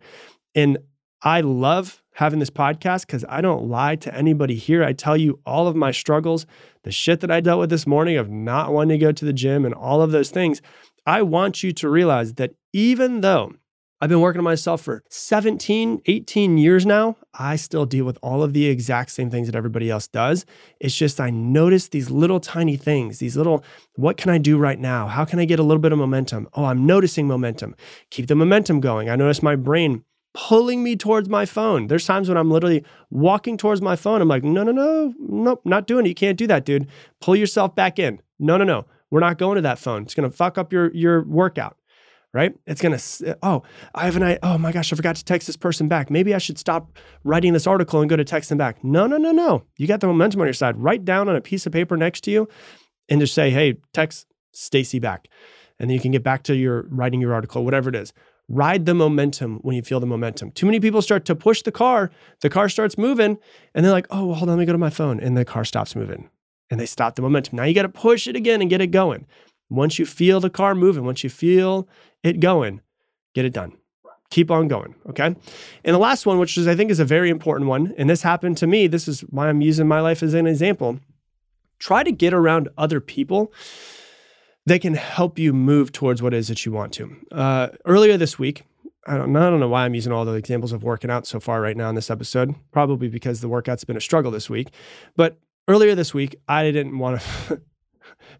And 0.54 0.78
I 1.22 1.40
love 1.40 2.02
having 2.14 2.38
this 2.38 2.50
podcast 2.50 3.06
because 3.06 3.24
I 3.28 3.40
don't 3.40 3.68
lie 3.68 3.96
to 3.96 4.14
anybody 4.14 4.54
here. 4.54 4.84
I 4.84 4.92
tell 4.92 5.16
you 5.16 5.40
all 5.46 5.66
of 5.66 5.76
my 5.76 5.90
struggles, 5.90 6.46
the 6.84 6.92
shit 6.92 7.20
that 7.20 7.30
I 7.30 7.40
dealt 7.40 7.60
with 7.60 7.70
this 7.70 7.86
morning 7.86 8.16
of 8.16 8.30
not 8.30 8.72
wanting 8.72 8.98
to 8.98 9.04
go 9.04 9.12
to 9.12 9.24
the 9.24 9.32
gym 9.32 9.64
and 9.64 9.74
all 9.74 10.02
of 10.02 10.10
those 10.10 10.30
things. 10.30 10.60
I 11.06 11.22
want 11.22 11.62
you 11.62 11.72
to 11.72 11.88
realize 11.88 12.34
that 12.34 12.54
even 12.72 13.22
though 13.22 13.54
I've 14.00 14.08
been 14.08 14.20
working 14.20 14.38
on 14.38 14.44
myself 14.44 14.82
for 14.82 15.02
17, 15.08 16.02
18 16.06 16.56
years 16.56 16.86
now. 16.86 17.16
I 17.34 17.56
still 17.56 17.84
deal 17.84 18.04
with 18.04 18.16
all 18.22 18.44
of 18.44 18.52
the 18.52 18.66
exact 18.66 19.10
same 19.10 19.28
things 19.28 19.48
that 19.48 19.56
everybody 19.56 19.90
else 19.90 20.06
does. 20.06 20.46
It's 20.78 20.96
just 20.96 21.20
I 21.20 21.30
notice 21.30 21.88
these 21.88 22.08
little 22.08 22.38
tiny 22.38 22.76
things, 22.76 23.18
these 23.18 23.36
little, 23.36 23.64
what 23.96 24.16
can 24.16 24.30
I 24.30 24.38
do 24.38 24.56
right 24.56 24.78
now? 24.78 25.08
How 25.08 25.24
can 25.24 25.40
I 25.40 25.44
get 25.44 25.58
a 25.58 25.64
little 25.64 25.80
bit 25.80 25.90
of 25.90 25.98
momentum? 25.98 26.48
Oh, 26.54 26.66
I'm 26.66 26.86
noticing 26.86 27.26
momentum. 27.26 27.74
Keep 28.10 28.28
the 28.28 28.36
momentum 28.36 28.78
going. 28.78 29.10
I 29.10 29.16
notice 29.16 29.42
my 29.42 29.56
brain 29.56 30.04
pulling 30.32 30.84
me 30.84 30.94
towards 30.94 31.28
my 31.28 31.44
phone. 31.44 31.88
There's 31.88 32.06
times 32.06 32.28
when 32.28 32.38
I'm 32.38 32.52
literally 32.52 32.84
walking 33.10 33.56
towards 33.56 33.82
my 33.82 33.96
phone. 33.96 34.22
I'm 34.22 34.28
like, 34.28 34.44
no, 34.44 34.62
no, 34.62 34.70
no, 34.70 35.12
nope, 35.18 35.62
not 35.64 35.88
doing 35.88 36.06
it. 36.06 36.10
You 36.10 36.14
can't 36.14 36.38
do 36.38 36.46
that, 36.46 36.64
dude. 36.64 36.86
Pull 37.20 37.34
yourself 37.34 37.74
back 37.74 37.98
in. 37.98 38.20
No, 38.38 38.56
no, 38.56 38.64
no. 38.64 38.86
We're 39.10 39.20
not 39.20 39.38
going 39.38 39.56
to 39.56 39.62
that 39.62 39.78
phone. 39.78 40.02
It's 40.02 40.14
gonna 40.14 40.30
fuck 40.30 40.58
up 40.58 40.70
your 40.70 40.94
your 40.94 41.24
workout. 41.24 41.77
Right? 42.34 42.54
It's 42.66 42.80
gonna. 42.80 42.98
Uh, 43.26 43.34
oh, 43.42 43.62
I 43.94 44.04
have 44.04 44.16
an. 44.16 44.38
Oh 44.42 44.58
my 44.58 44.70
gosh, 44.70 44.92
I 44.92 44.96
forgot 44.96 45.16
to 45.16 45.24
text 45.24 45.46
this 45.46 45.56
person 45.56 45.88
back. 45.88 46.10
Maybe 46.10 46.34
I 46.34 46.38
should 46.38 46.58
stop 46.58 46.98
writing 47.24 47.54
this 47.54 47.66
article 47.66 48.00
and 48.00 48.10
go 48.10 48.16
to 48.16 48.24
text 48.24 48.50
them 48.50 48.58
back. 48.58 48.84
No, 48.84 49.06
no, 49.06 49.16
no, 49.16 49.32
no. 49.32 49.64
You 49.76 49.86
got 49.86 50.00
the 50.00 50.06
momentum 50.06 50.40
on 50.42 50.46
your 50.46 50.54
side. 50.54 50.76
Write 50.76 51.04
down 51.04 51.28
on 51.28 51.36
a 51.36 51.40
piece 51.40 51.64
of 51.64 51.72
paper 51.72 51.96
next 51.96 52.24
to 52.24 52.30
you, 52.30 52.46
and 53.08 53.20
just 53.20 53.32
say, 53.34 53.50
"Hey, 53.50 53.76
text 53.94 54.26
Stacy 54.52 54.98
back," 54.98 55.28
and 55.78 55.88
then 55.88 55.94
you 55.94 56.00
can 56.00 56.12
get 56.12 56.22
back 56.22 56.42
to 56.44 56.54
your 56.54 56.82
writing 56.90 57.20
your 57.20 57.32
article, 57.32 57.64
whatever 57.64 57.88
it 57.88 57.96
is. 57.96 58.12
Ride 58.50 58.86
the 58.86 58.94
momentum 58.94 59.58
when 59.62 59.76
you 59.76 59.82
feel 59.82 60.00
the 60.00 60.06
momentum. 60.06 60.50
Too 60.52 60.66
many 60.66 60.80
people 60.80 61.02
start 61.02 61.24
to 61.26 61.34
push 61.34 61.62
the 61.62 61.72
car, 61.72 62.10
the 62.40 62.48
car 62.48 62.68
starts 62.70 62.96
moving, 62.96 63.36
and 63.74 63.84
they're 63.84 63.92
like, 63.92 64.06
oh, 64.10 64.26
well, 64.26 64.36
hold 64.36 64.48
on, 64.48 64.56
let 64.56 64.62
me 64.62 64.66
go 64.66 64.72
to 64.72 64.78
my 64.78 64.88
phone. 64.88 65.20
And 65.20 65.36
the 65.36 65.44
car 65.44 65.64
stops 65.64 65.94
moving 65.94 66.30
and 66.70 66.80
they 66.80 66.86
stop 66.86 67.14
the 67.14 67.22
momentum. 67.22 67.56
Now 67.56 67.64
you 67.64 67.74
got 67.74 67.82
to 67.82 67.88
push 67.88 68.26
it 68.26 68.36
again 68.36 68.60
and 68.60 68.70
get 68.70 68.80
it 68.80 68.88
going. 68.88 69.26
Once 69.70 69.98
you 69.98 70.06
feel 70.06 70.40
the 70.40 70.50
car 70.50 70.74
moving, 70.74 71.04
once 71.04 71.22
you 71.22 71.30
feel 71.30 71.88
it 72.22 72.40
going, 72.40 72.80
get 73.34 73.44
it 73.44 73.52
done. 73.52 73.76
Keep 74.30 74.50
on 74.50 74.68
going. 74.68 74.94
Okay. 75.08 75.24
And 75.24 75.94
the 75.94 75.98
last 75.98 76.26
one, 76.26 76.38
which 76.38 76.58
is 76.58 76.68
I 76.68 76.74
think 76.74 76.90
is 76.90 77.00
a 77.00 77.04
very 77.04 77.30
important 77.30 77.68
one, 77.68 77.94
and 77.96 78.10
this 78.10 78.22
happened 78.22 78.58
to 78.58 78.66
me. 78.66 78.86
This 78.86 79.08
is 79.08 79.20
why 79.22 79.48
I'm 79.48 79.62
using 79.62 79.88
my 79.88 80.00
life 80.00 80.22
as 80.22 80.34
an 80.34 80.46
example. 80.46 81.00
Try 81.78 82.02
to 82.02 82.12
get 82.12 82.34
around 82.34 82.68
other 82.76 83.00
people 83.00 83.52
that 84.66 84.82
can 84.82 84.94
help 84.94 85.38
you 85.38 85.54
move 85.54 85.92
towards 85.92 86.22
what 86.22 86.34
it 86.34 86.38
is 86.38 86.48
that 86.48 86.66
you 86.66 86.72
want 86.72 86.92
to. 86.94 87.16
Uh, 87.32 87.68
earlier 87.86 88.18
this 88.18 88.38
week, 88.38 88.64
I 89.06 89.16
don't, 89.16 89.34
I 89.34 89.48
don't 89.48 89.60
know 89.60 89.68
why 89.68 89.86
I'm 89.86 89.94
using 89.94 90.12
all 90.12 90.26
the 90.26 90.34
examples 90.34 90.72
of 90.72 90.82
working 90.82 91.10
out 91.10 91.26
so 91.26 91.40
far 91.40 91.62
right 91.62 91.76
now 91.76 91.88
in 91.88 91.94
this 91.94 92.10
episode. 92.10 92.54
Probably 92.70 93.08
because 93.08 93.40
the 93.40 93.48
workout's 93.48 93.84
been 93.84 93.96
a 93.96 94.00
struggle 94.00 94.30
this 94.30 94.50
week. 94.50 94.68
But 95.16 95.38
earlier 95.66 95.94
this 95.94 96.12
week, 96.12 96.36
I 96.46 96.70
didn't 96.70 96.98
want 96.98 97.22
to. 97.22 97.62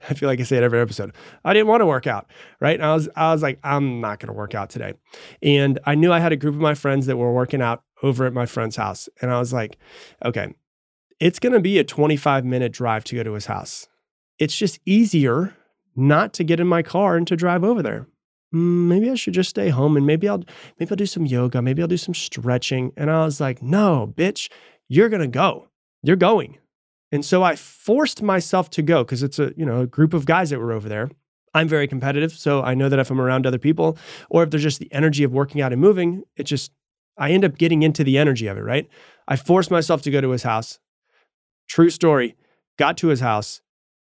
I 0.10 0.14
feel 0.14 0.28
like 0.28 0.40
I 0.40 0.44
say 0.44 0.56
it 0.56 0.62
every 0.62 0.80
episode. 0.80 1.12
I 1.44 1.52
didn't 1.52 1.68
want 1.68 1.80
to 1.80 1.86
work 1.86 2.06
out, 2.06 2.26
right? 2.60 2.74
And 2.74 2.84
I 2.84 2.94
was, 2.94 3.08
I 3.16 3.32
was 3.32 3.42
like, 3.42 3.58
I'm 3.62 4.00
not 4.00 4.20
going 4.20 4.28
to 4.28 4.32
work 4.32 4.54
out 4.54 4.70
today. 4.70 4.94
And 5.42 5.78
I 5.84 5.94
knew 5.94 6.12
I 6.12 6.20
had 6.20 6.32
a 6.32 6.36
group 6.36 6.54
of 6.54 6.60
my 6.60 6.74
friends 6.74 7.06
that 7.06 7.16
were 7.16 7.32
working 7.32 7.62
out 7.62 7.82
over 8.02 8.26
at 8.26 8.32
my 8.32 8.46
friend's 8.46 8.76
house. 8.76 9.08
And 9.20 9.30
I 9.30 9.38
was 9.38 9.52
like, 9.52 9.76
okay, 10.24 10.54
it's 11.20 11.38
going 11.38 11.52
to 11.52 11.60
be 11.60 11.78
a 11.78 11.84
25 11.84 12.44
minute 12.44 12.72
drive 12.72 13.04
to 13.04 13.16
go 13.16 13.22
to 13.22 13.32
his 13.32 13.46
house. 13.46 13.88
It's 14.38 14.56
just 14.56 14.78
easier 14.86 15.56
not 15.96 16.32
to 16.34 16.44
get 16.44 16.60
in 16.60 16.66
my 16.66 16.82
car 16.82 17.16
and 17.16 17.26
to 17.26 17.36
drive 17.36 17.64
over 17.64 17.82
there. 17.82 18.06
Mm, 18.54 18.86
maybe 18.86 19.10
I 19.10 19.14
should 19.14 19.34
just 19.34 19.50
stay 19.50 19.68
home 19.68 19.96
and 19.96 20.06
maybe 20.06 20.28
I'll 20.28 20.44
maybe 20.78 20.90
I'll 20.90 20.96
do 20.96 21.06
some 21.06 21.26
yoga, 21.26 21.60
maybe 21.60 21.82
I'll 21.82 21.88
do 21.88 21.96
some 21.96 22.14
stretching. 22.14 22.92
And 22.96 23.10
I 23.10 23.24
was 23.24 23.40
like, 23.40 23.62
"No, 23.62 24.12
bitch, 24.16 24.50
you're 24.88 25.08
going 25.08 25.20
to 25.20 25.28
go. 25.28 25.68
You're 26.02 26.16
going." 26.16 26.58
And 27.10 27.24
so 27.24 27.42
I 27.42 27.56
forced 27.56 28.22
myself 28.22 28.70
to 28.70 28.82
go 28.82 29.02
because 29.02 29.22
it's 29.22 29.38
a, 29.38 29.52
you 29.56 29.64
know, 29.64 29.80
a 29.80 29.86
group 29.86 30.12
of 30.12 30.26
guys 30.26 30.50
that 30.50 30.58
were 30.58 30.72
over 30.72 30.88
there. 30.88 31.10
I'm 31.54 31.68
very 31.68 31.88
competitive, 31.88 32.32
so 32.32 32.62
I 32.62 32.74
know 32.74 32.88
that 32.88 32.98
if 32.98 33.10
I'm 33.10 33.20
around 33.20 33.46
other 33.46 33.58
people 33.58 33.96
or 34.28 34.42
if 34.42 34.50
there's 34.50 34.62
just 34.62 34.80
the 34.80 34.92
energy 34.92 35.24
of 35.24 35.32
working 35.32 35.60
out 35.60 35.72
and 35.72 35.80
moving, 35.80 36.22
it 36.36 36.44
just 36.44 36.72
I 37.16 37.30
end 37.30 37.44
up 37.44 37.58
getting 37.58 37.82
into 37.82 38.04
the 38.04 38.18
energy 38.18 38.46
of 38.46 38.56
it, 38.56 38.62
right? 38.62 38.88
I 39.26 39.36
forced 39.36 39.70
myself 39.70 40.02
to 40.02 40.10
go 40.10 40.20
to 40.20 40.30
his 40.30 40.44
house. 40.44 40.78
True 41.68 41.90
story. 41.90 42.36
Got 42.78 42.96
to 42.98 43.08
his 43.08 43.20
house, 43.20 43.60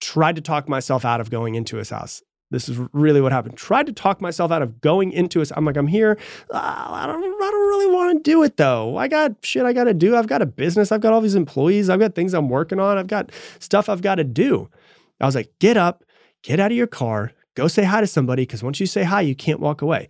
tried 0.02 0.36
to 0.36 0.42
talk 0.42 0.68
myself 0.68 1.06
out 1.06 1.22
of 1.22 1.30
going 1.30 1.56
into 1.56 1.78
his 1.78 1.92
house. 1.92 2.22
This 2.52 2.68
is 2.68 2.80
really 2.94 3.22
what 3.22 3.32
happened. 3.32 3.58
Tried 3.58 3.86
to 3.86 3.94
talk 3.94 4.22
myself 4.22 4.52
out 4.52 4.62
of 4.64 4.82
going 4.82 5.12
into 5.12 5.40
it. 5.42 5.52
I'm 5.56 5.66
like, 5.66 5.78
I'm 5.78 5.88
here. 5.88 6.18
Uh, 6.52 6.58
I 6.58 7.06
don't. 7.06 7.24
I 7.24 7.52
don't 7.52 7.68
really 7.68 7.94
want 7.94 8.24
to 8.24 8.32
do 8.32 8.44
it 8.44 8.58
though. 8.58 8.98
I 8.98 9.08
got 9.08 9.34
shit 9.44 9.66
I 9.66 9.74
got 9.74 9.84
to 9.84 9.94
do. 9.94 10.16
I've 10.16 10.28
got 10.28 10.42
a 10.42 10.48
business. 10.48 10.92
I've 10.92 11.02
got 11.02 11.14
all 11.14 11.22
these 11.22 11.36
employees. 11.36 11.90
I've 11.90 12.00
got 12.00 12.16
things 12.16 12.34
I'm 12.34 12.50
working 12.50 12.80
on. 12.80 12.98
I've 12.98 13.08
got 13.08 13.32
stuff 13.60 13.88
I've 13.88 14.02
got 14.02 14.16
to 14.16 14.24
do. 14.24 14.70
I 15.22 15.26
was 15.26 15.36
like, 15.36 15.52
get 15.60 15.78
up, 15.78 16.04
get 16.42 16.60
out 16.60 16.72
of 16.72 16.78
your 16.78 16.88
car, 16.88 17.34
go 17.56 17.68
say 17.68 17.84
hi 17.84 18.02
to 18.02 18.08
somebody. 18.08 18.44
Because 18.44 18.64
once 18.64 18.80
you 18.80 18.88
say 18.88 19.04
hi, 19.04 19.22
you 19.22 19.36
can't 19.36 19.60
walk 19.60 19.82
away. 19.82 20.10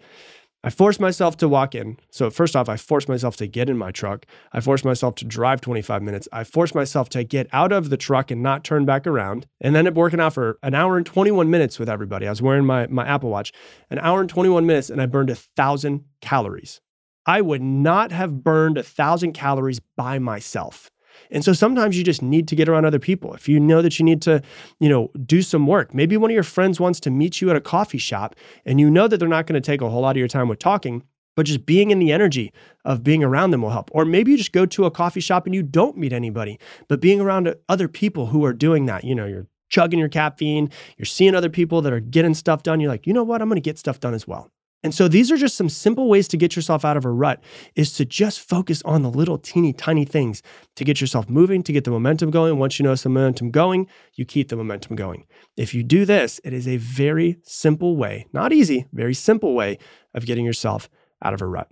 I 0.62 0.70
forced 0.70 1.00
myself 1.00 1.38
to 1.38 1.48
walk 1.48 1.74
in. 1.74 1.98
So, 2.10 2.30
first 2.30 2.54
off, 2.54 2.68
I 2.68 2.76
forced 2.76 3.08
myself 3.08 3.38
to 3.38 3.48
get 3.48 3.70
in 3.70 3.78
my 3.78 3.92
truck. 3.92 4.26
I 4.52 4.60
forced 4.60 4.84
myself 4.84 5.16
to 5.16 5.26
drive 5.26 5.62
25 5.62 6.02
minutes. 6.02 6.28
I 6.34 6.44
forced 6.44 6.76
myself 6.76 7.08
to 7.10 7.24
get 7.24 7.48
out 7.54 7.72
of 7.72 7.90
the 7.90 7.96
truck 7.96 8.30
and 8.30 8.44
not 8.44 8.66
turn 8.66 8.84
back 8.84 9.08
around. 9.08 9.48
And 9.62 9.74
then 9.74 9.88
it 9.88 9.96
working 9.96 10.20
out 10.20 10.34
for 10.34 10.60
an 10.62 10.76
hour 10.76 10.98
and 10.98 11.06
21 11.06 11.50
minutes 11.50 11.80
with 11.80 11.88
everybody. 11.88 12.28
I 12.28 12.32
was 12.32 12.42
wearing 12.42 12.66
my, 12.66 12.88
my 12.88 13.08
Apple 13.08 13.30
Watch, 13.30 13.54
an 13.90 14.00
hour 14.00 14.20
and 14.20 14.30
21 14.30 14.66
minutes, 14.66 14.90
and 14.90 15.02
I 15.02 15.06
burned 15.06 15.30
a 15.30 15.36
thousand 15.36 16.04
calories. 16.20 16.82
I 17.26 17.40
would 17.40 17.62
not 17.62 18.12
have 18.12 18.44
burned 18.44 18.78
a 18.78 18.84
thousand 18.84 19.34
calories 19.34 19.80
by 19.96 20.20
myself. 20.20 20.92
And 21.32 21.44
so 21.44 21.54
sometimes 21.54 21.98
you 21.98 22.04
just 22.04 22.22
need 22.22 22.48
to 22.48 22.56
get 22.56 22.70
around 22.70 22.86
other 22.86 23.00
people. 23.00 23.34
If 23.34 23.48
you 23.48 23.60
know 23.60 23.82
that 23.82 24.00
you 24.00 24.06
need 24.06 24.22
to, 24.24 24.42
you 24.80 24.90
know, 24.90 25.12
do 25.26 25.42
some 25.42 25.68
work, 25.68 25.94
maybe 25.94 26.18
one 26.18 26.32
of 26.32 26.34
your 26.34 26.44
friends 26.44 26.80
wants 26.80 27.00
to 27.02 27.12
meet 27.12 27.42
you 27.42 27.50
at 27.50 27.56
a 27.56 27.62
coffee 27.62 27.98
shop 27.98 28.36
and 28.66 28.80
you 28.80 28.90
know 28.90 29.08
that 29.08 29.18
they're 29.18 29.28
not 29.28 29.48
going 29.48 29.62
to 29.62 29.66
take 29.66 29.82
a 29.82 29.90
whole 29.90 30.02
lot 30.02 30.12
of 30.12 30.18
your 30.18 30.28
time 30.28 30.48
with 30.48 30.60
talking, 30.60 31.04
but 31.36 31.46
just 31.46 31.66
being 31.66 31.92
in 31.92 32.00
the 32.00 32.12
energy 32.12 32.52
of 32.84 33.04
being 33.04 33.24
around 33.24 33.52
them 33.52 33.62
will 33.62 33.70
help. 33.70 33.90
Or 33.94 34.06
maybe 34.06 34.32
you 34.32 34.38
just 34.38 34.52
go 34.52 34.66
to 34.66 34.86
a 34.86 34.92
coffee 34.92 35.22
shop 35.22 35.46
and 35.46 35.56
you 35.56 35.64
don't 35.64 35.98
meet 35.98 36.14
anybody, 36.14 36.60
but 36.88 37.00
being 37.00 37.22
around 37.22 37.54
other 37.70 37.88
people 37.88 38.28
who 38.28 38.44
are 38.44 38.54
doing 38.54 38.86
that, 38.88 39.04
you 39.04 39.16
know, 39.16 39.26
you're 39.26 39.48
chugging 39.70 40.00
your 40.00 40.10
caffeine, 40.10 40.70
you're 40.98 41.06
seeing 41.06 41.36
other 41.36 41.50
people 41.50 41.82
that 41.82 41.94
are 41.94 42.00
getting 42.00 42.34
stuff 42.34 42.64
done. 42.64 42.80
You're 42.80 42.92
like, 42.92 43.08
you 43.08 43.14
know 43.14 43.24
what? 43.24 43.42
I'm 43.42 43.48
going 43.48 43.56
to 43.58 43.62
get 43.62 43.78
stuff 43.78 44.00
done 44.00 44.14
as 44.14 44.28
well. 44.28 44.50
And 44.84 44.94
so 44.96 45.08
these 45.08 45.30
are 45.32 45.38
just 45.38 45.58
some 45.58 45.68
simple 45.68 46.08
ways 46.08 46.28
to 46.30 46.38
get 46.38 46.56
yourself 46.56 46.86
out 46.86 46.96
of 46.96 47.04
a 47.04 47.12
rut 47.12 47.44
is 47.76 47.92
to 47.94 48.06
just 48.06 48.40
focus 48.40 48.82
on 48.84 49.02
the 49.02 49.10
little 49.10 49.38
teeny 49.38 49.74
tiny 49.74 50.06
things 50.06 50.42
to 50.78 50.86
get 50.86 51.02
yourself 51.02 51.30
moving, 51.30 51.64
to 51.64 51.74
get 51.74 51.84
the 51.84 51.92
momentum 51.92 52.32
going. 52.32 52.58
Once 52.58 52.80
you 52.80 52.84
know 52.84 52.96
some 52.96 53.14
momentum 53.14 53.52
going, 53.52 53.88
you 54.16 54.26
keep 54.26 54.48
the 54.48 54.56
momentum 54.56 54.96
going. 54.96 55.26
If 55.58 55.74
you 55.74 55.84
do 55.84 56.06
this, 56.06 56.40
it 56.46 56.54
is 56.54 56.68
a 56.68 56.78
very 56.78 57.38
simple 57.44 57.98
way, 57.98 58.28
not 58.32 58.54
easy, 58.54 58.86
very 58.94 59.14
simple 59.14 59.54
way 59.54 59.80
of 60.14 60.26
getting 60.26 60.46
yourself 60.46 60.90
out 61.22 61.34
of 61.34 61.42
a 61.42 61.46
rut. 61.46 61.68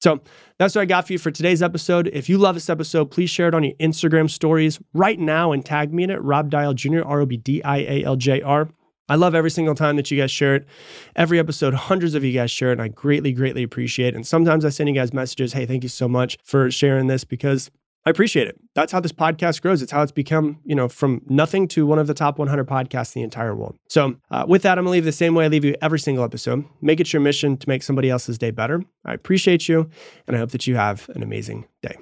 So 0.00 0.20
that's 0.58 0.74
what 0.74 0.82
I 0.82 0.84
got 0.86 1.06
for 1.06 1.14
you 1.14 1.18
for 1.18 1.30
today's 1.30 1.62
episode. 1.62 2.08
If 2.12 2.28
you 2.28 2.38
love 2.38 2.54
this 2.54 2.70
episode, 2.70 3.10
please 3.10 3.30
share 3.30 3.48
it 3.48 3.54
on 3.54 3.64
your 3.64 3.74
Instagram 3.74 4.30
stories 4.30 4.78
right 4.92 5.18
now 5.18 5.52
and 5.52 5.64
tag 5.64 5.92
me 5.92 6.04
in 6.04 6.10
it, 6.10 6.22
Rob 6.22 6.50
Dial 6.50 6.74
Jr., 6.74 7.02
R 7.04 7.22
O 7.22 7.26
B 7.26 7.36
D 7.36 7.62
I 7.62 7.78
A 7.78 8.04
L 8.04 8.16
J 8.16 8.42
R. 8.42 8.68
I 9.08 9.14
love 9.14 9.34
every 9.34 9.50
single 9.50 9.74
time 9.74 9.96
that 9.96 10.10
you 10.10 10.18
guys 10.18 10.30
share 10.30 10.54
it. 10.56 10.66
Every 11.14 11.38
episode, 11.38 11.74
hundreds 11.74 12.14
of 12.14 12.24
you 12.24 12.32
guys 12.32 12.50
share 12.50 12.70
it, 12.70 12.72
and 12.72 12.82
I 12.82 12.88
greatly, 12.88 13.32
greatly 13.32 13.62
appreciate 13.62 14.08
it. 14.08 14.16
And 14.16 14.26
sometimes 14.26 14.64
I 14.64 14.70
send 14.70 14.88
you 14.88 14.94
guys 14.94 15.12
messages, 15.12 15.52
hey, 15.52 15.66
thank 15.66 15.82
you 15.82 15.88
so 15.88 16.08
much 16.08 16.38
for 16.42 16.70
sharing 16.70 17.06
this 17.06 17.24
because 17.24 17.70
I 18.06 18.10
appreciate 18.10 18.46
it. 18.46 18.56
That's 18.74 18.92
how 18.92 19.00
this 19.00 19.12
podcast 19.12 19.60
grows. 19.62 19.82
It's 19.82 19.90
how 19.90 20.00
it's 20.00 20.12
become, 20.12 20.60
you 20.64 20.76
know, 20.76 20.88
from 20.88 21.22
nothing 21.26 21.66
to 21.68 21.84
one 21.86 21.98
of 21.98 22.06
the 22.06 22.14
top 22.14 22.38
100 22.38 22.64
podcasts 22.64 23.16
in 23.16 23.20
the 23.20 23.24
entire 23.24 23.54
world. 23.54 23.76
So, 23.88 24.14
uh, 24.30 24.44
with 24.46 24.62
that, 24.62 24.78
I'm 24.78 24.84
to 24.84 24.90
leave 24.90 25.04
the 25.04 25.10
same 25.10 25.34
way 25.34 25.46
I 25.46 25.48
leave 25.48 25.64
you 25.64 25.74
every 25.82 25.98
single 25.98 26.22
episode. 26.22 26.64
Make 26.80 27.00
it 27.00 27.12
your 27.12 27.20
mission 27.20 27.56
to 27.56 27.68
make 27.68 27.82
somebody 27.82 28.08
else's 28.08 28.38
day 28.38 28.52
better. 28.52 28.82
I 29.04 29.12
appreciate 29.12 29.68
you, 29.68 29.90
and 30.28 30.36
I 30.36 30.38
hope 30.38 30.52
that 30.52 30.68
you 30.68 30.76
have 30.76 31.08
an 31.14 31.22
amazing 31.24 31.66
day. 31.82 31.96